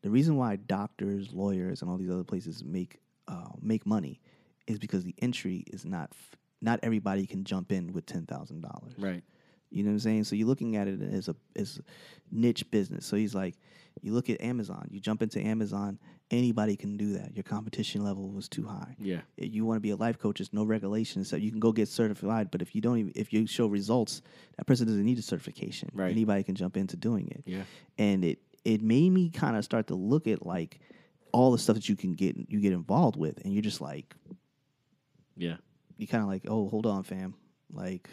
[0.03, 4.19] The reason why doctors, lawyers, and all these other places make uh, make money
[4.67, 8.61] is because the entry is not f- not everybody can jump in with ten thousand
[8.61, 8.93] dollars.
[8.97, 9.23] Right.
[9.71, 10.23] You know what I'm saying?
[10.25, 11.79] So you're looking at it as a as
[12.31, 13.05] niche business.
[13.05, 13.55] So he's like,
[14.01, 14.87] you look at Amazon.
[14.91, 15.97] You jump into Amazon.
[16.29, 17.35] Anybody can do that.
[17.35, 18.95] Your competition level was too high.
[18.99, 19.21] Yeah.
[19.37, 21.29] If you want to be a life coach, there's no regulations.
[21.29, 24.21] So you can go get certified, but if you don't even if you show results,
[24.57, 25.89] that person doesn't need a certification.
[25.93, 26.11] Right.
[26.11, 27.43] Anybody can jump into doing it.
[27.45, 27.63] Yeah.
[27.97, 30.79] And it it made me kind of start to look at like
[31.33, 34.15] all the stuff that you can get you get involved with, and you're just like
[35.35, 35.57] Yeah.
[35.97, 37.33] you kind of like, oh, hold on, fam.
[37.73, 38.09] Like,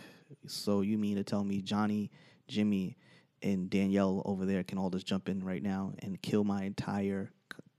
[0.46, 2.10] so you mean to tell me Johnny,
[2.48, 2.96] Jimmy,
[3.42, 7.30] and Danielle over there can all just jump in right now and kill my entire,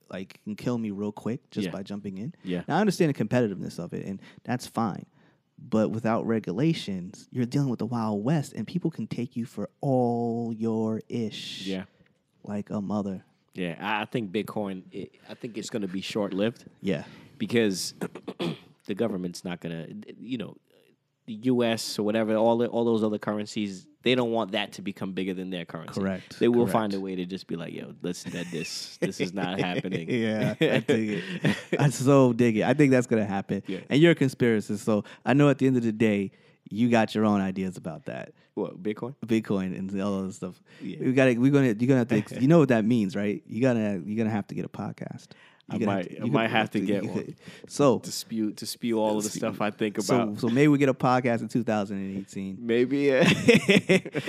[0.10, 1.72] like, can kill me real quick just Yeah.
[1.72, 2.34] by jumping in?
[2.43, 2.64] Yeah.
[2.68, 5.06] Now, I understand the competitiveness of it, and that's fine.
[5.62, 9.70] But without regulations, you're dealing with the Wild West, and people can take you for
[9.82, 11.68] all your ish.
[11.68, 11.84] Yeah.
[12.43, 13.26] Like a mother.
[13.54, 13.76] Yeah.
[13.80, 14.84] I think Bitcoin.
[14.93, 17.04] It, I think it's going to be short lived Yeah.
[17.38, 17.93] because
[18.86, 20.14] the government's not going to.
[20.18, 20.56] You know,
[21.30, 21.99] the U.S.
[21.99, 25.36] or whatever, all the, all those other currencies, they don't want that to become bigger
[25.36, 25.99] than their currency.
[26.01, 28.97] Correct, They will find a way to just be like, yo, let's dead this.
[28.99, 30.09] This is not happening.
[30.09, 31.55] yeah, I dig it.
[31.80, 32.63] I so dig it.
[32.63, 33.61] I think that's gonna happen.
[33.67, 33.82] Yeah.
[33.89, 36.32] And you're a conspiracist, so I know at the end of the day,
[36.71, 38.34] you got your own ideas about that.
[38.55, 39.13] what Bitcoin?
[39.25, 40.59] Bitcoin and all that stuff.
[40.82, 40.97] Yeah.
[41.01, 41.38] We got.
[41.38, 41.75] We're gonna.
[41.77, 42.39] You're gonna have to.
[42.41, 43.43] you know what that means, right?
[43.45, 44.01] You gotta.
[44.03, 45.27] You're gonna have to get a podcast.
[45.70, 47.36] I You're gonna might- I might have to get one.
[47.67, 50.39] So, To spew to spew all of the stuff I think so, about.
[50.39, 52.57] so maybe we get a podcast in 2018.
[52.59, 53.28] Maybe yeah.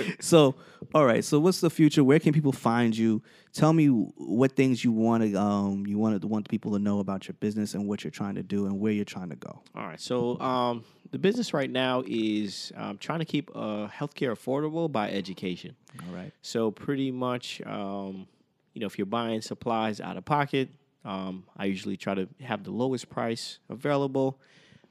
[0.19, 0.55] so,
[0.93, 1.23] all right.
[1.23, 2.03] So, what's the future?
[2.03, 3.21] Where can people find you?
[3.53, 6.99] Tell me what things you want to um you want to want people to know
[6.99, 9.61] about your business and what you're trying to do and where you're trying to go.
[9.75, 9.99] All right.
[9.99, 15.11] So um, the business right now is um, trying to keep uh, healthcare affordable by
[15.11, 15.75] education.
[16.07, 16.31] All right.
[16.41, 18.27] So pretty much, um,
[18.73, 20.69] you know, if you're buying supplies out of pocket,
[21.05, 24.39] um, I usually try to have the lowest price available.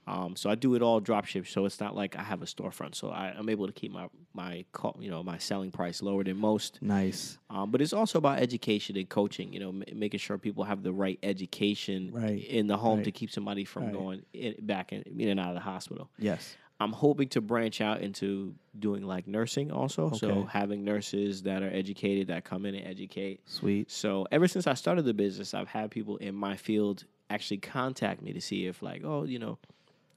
[0.07, 1.47] Um, so I do it all drop ship.
[1.47, 2.97] So it's not like I have a storefront.
[2.97, 4.65] So I, I'm able to keep my my
[4.99, 6.79] you know my selling price lower than most.
[6.83, 7.39] Nice.
[7.49, 9.53] Um, but it's also about education and coaching.
[9.53, 12.43] You know, m- making sure people have the right education Right.
[12.45, 13.05] in the home Right.
[13.05, 13.93] to keep somebody from Right.
[13.93, 16.11] going in, back in, in and out of the hospital.
[16.19, 16.57] Yes.
[16.83, 20.11] I'm hoping to branch out into doing like nursing also.
[20.13, 23.41] So having nurses that are educated that come in and educate.
[23.47, 23.91] Sweet.
[23.91, 28.23] So ever since I started the business, I've had people in my field actually contact
[28.23, 29.59] me to see if like, oh, you know,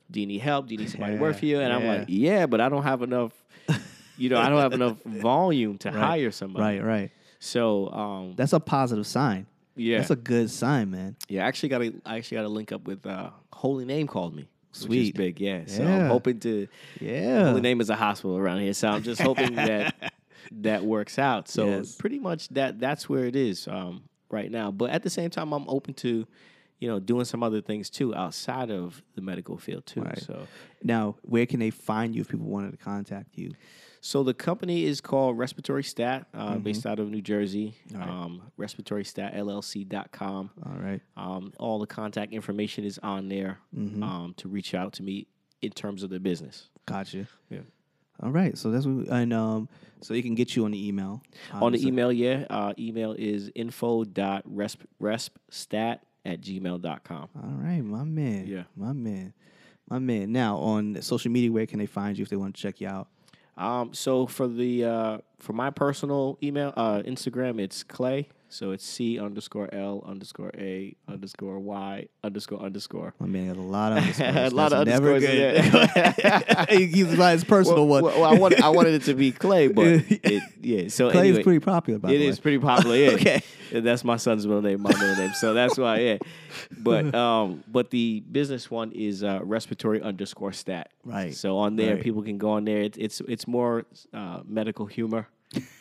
[0.09, 0.68] do you need help?
[0.68, 1.59] Do you need somebody to work for you?
[1.59, 3.34] And I'm like, yeah, but I don't have enough.
[4.18, 5.97] You know, I don't have enough volume to Right.
[5.97, 6.80] hire somebody.
[6.80, 6.86] Right.
[7.01, 7.11] Right.
[7.39, 9.47] So, um, That's a positive sign.
[9.76, 11.16] yeah, That's a good sign, man.
[11.28, 11.43] yeah.
[11.43, 14.34] I actually got to, I actually got to link up with uh, Holy Name called
[14.36, 14.47] me.
[14.74, 15.15] Sweet.
[15.15, 15.61] big, yeah.
[15.67, 15.95] So Yeah.
[16.05, 16.67] I'm hoping to.
[16.99, 17.53] Yeah.
[17.53, 20.13] The Name is a hospital around here, so I'm just hoping that
[20.51, 21.47] that works out.
[21.47, 21.95] So Yes.
[21.95, 24.71] pretty much that that's where it is um, right now.
[24.71, 26.28] But at the same time, I'm open to,
[26.80, 30.01] you know, doing some other things too outside of the medical field too.
[30.01, 30.19] Right.
[30.19, 30.47] So
[30.84, 33.53] Now, where can they find you if people wanted to contact you?
[34.05, 37.77] So the company is called Respiratory Stat, uh, based out of New Jersey.
[37.87, 38.01] Mm-hmm.
[38.01, 38.25] All right.
[38.25, 40.49] Um, RespiratoryStatLLC.com.
[40.65, 40.99] All right.
[41.15, 44.03] Um, all the contact information is on there Mm-hmm.
[44.03, 45.27] um, to reach out to me
[45.61, 46.67] in terms of the business.
[46.85, 47.29] Gotcha.
[47.49, 47.59] Yeah.
[48.21, 48.57] All right.
[48.57, 49.69] So that's what, we, and um,
[50.01, 51.21] so they can get you on the email.
[51.53, 57.29] On the email, yeah, uh, email is info info.respstat at gmail.com.
[57.41, 58.47] All right, my man.
[58.47, 58.63] Yeah.
[58.75, 59.33] My man.
[59.89, 60.33] My man.
[60.33, 62.89] Now on social media, where can they find you if they want to check you
[62.89, 63.07] out?
[63.57, 68.29] Um, so for the uh, for my personal email, uh, Instagram, it's Clay.
[68.49, 73.15] So it's C underscore L underscore A underscore Y underscore underscore.
[73.19, 74.51] Man got a lot of underscores.
[74.53, 76.15] a lot That's of never underscores.
[76.69, 76.69] good.
[76.69, 78.13] He keeps by his personal well, one.
[78.13, 80.87] Well, I wanted I wanted it to be Clay, but it, yeah.
[80.89, 82.95] So Clay anyway, is pretty popular, by It the is pretty popular.
[82.95, 83.09] Yeah.
[83.13, 83.41] Okay.
[83.71, 85.33] And that's my son's middle name, my middle name.
[85.33, 86.17] So that's why, yeah.
[86.77, 90.91] But um, but the business one is uh, respiratory underscore stat.
[91.03, 91.33] Right.
[91.33, 92.03] So on there, Right.
[92.03, 92.81] people can go on there.
[92.81, 95.27] It's it's, it's more uh, medical humor.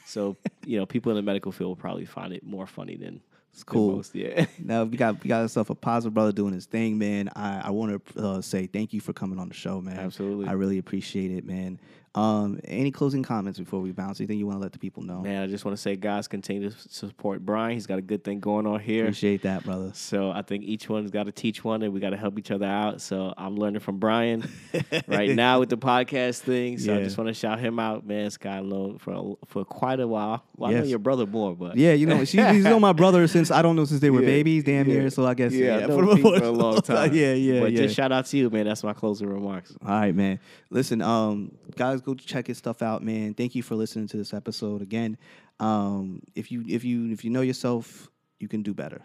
[0.04, 3.20] So you know, people in the medical field will probably find it more funny than
[3.52, 3.96] It's cool.
[3.96, 4.14] Most.
[4.14, 4.46] Yeah.
[4.58, 7.30] Now we got we got ourselves a positive brother doing his thing, man.
[7.34, 9.98] I I want to uh, say thank you for coming on the show, man.
[9.98, 10.46] Absolutely.
[10.48, 11.80] I really appreciate it, man.
[12.14, 14.20] Um, any closing comments before we bounce?
[14.20, 15.20] Anything you want to let the people know?
[15.22, 17.72] Man, I just want to say, guys, continue to support Brian.
[17.72, 19.04] He's got a good thing going on here.
[19.04, 19.92] Appreciate that, brother.
[19.94, 22.50] So I think each one's got to teach one, and we got to help each
[22.50, 23.00] other out.
[23.00, 24.46] So I'm learning from Brian
[25.08, 26.78] right now with the podcast thing.
[26.78, 28.30] So I just want to shout him out, man.
[28.30, 30.44] Sky Low for for quite a while.
[30.56, 33.26] Well, I know your brother more, but Yeah, you know, she, he's known my brother
[33.26, 34.98] since I don't know since they were Yeah, babies, damn yeah.
[34.98, 35.10] near.
[35.10, 37.14] So I guess yeah, yeah, I've known Pete for a long time.
[37.14, 37.82] yeah, yeah, But yeah.
[37.84, 38.66] just shout out to you, man.
[38.66, 39.74] That's my closing remarks.
[39.82, 40.38] All right, man.
[40.68, 43.34] Listen, um, guys, go check his stuff out, man.
[43.34, 45.16] Thank you for listening to this episode again.
[45.61, 49.03] Um, if you if you if you know yourself, you can do better.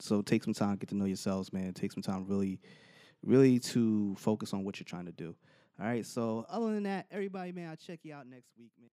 [0.00, 1.74] So take some time, get to know yourselves, man.
[1.74, 2.60] Take some time, really,
[3.22, 5.34] really to focus on what you're trying to do.
[5.80, 6.06] All right.
[6.06, 8.90] So other than that, everybody, man, I'll check you out next week, man.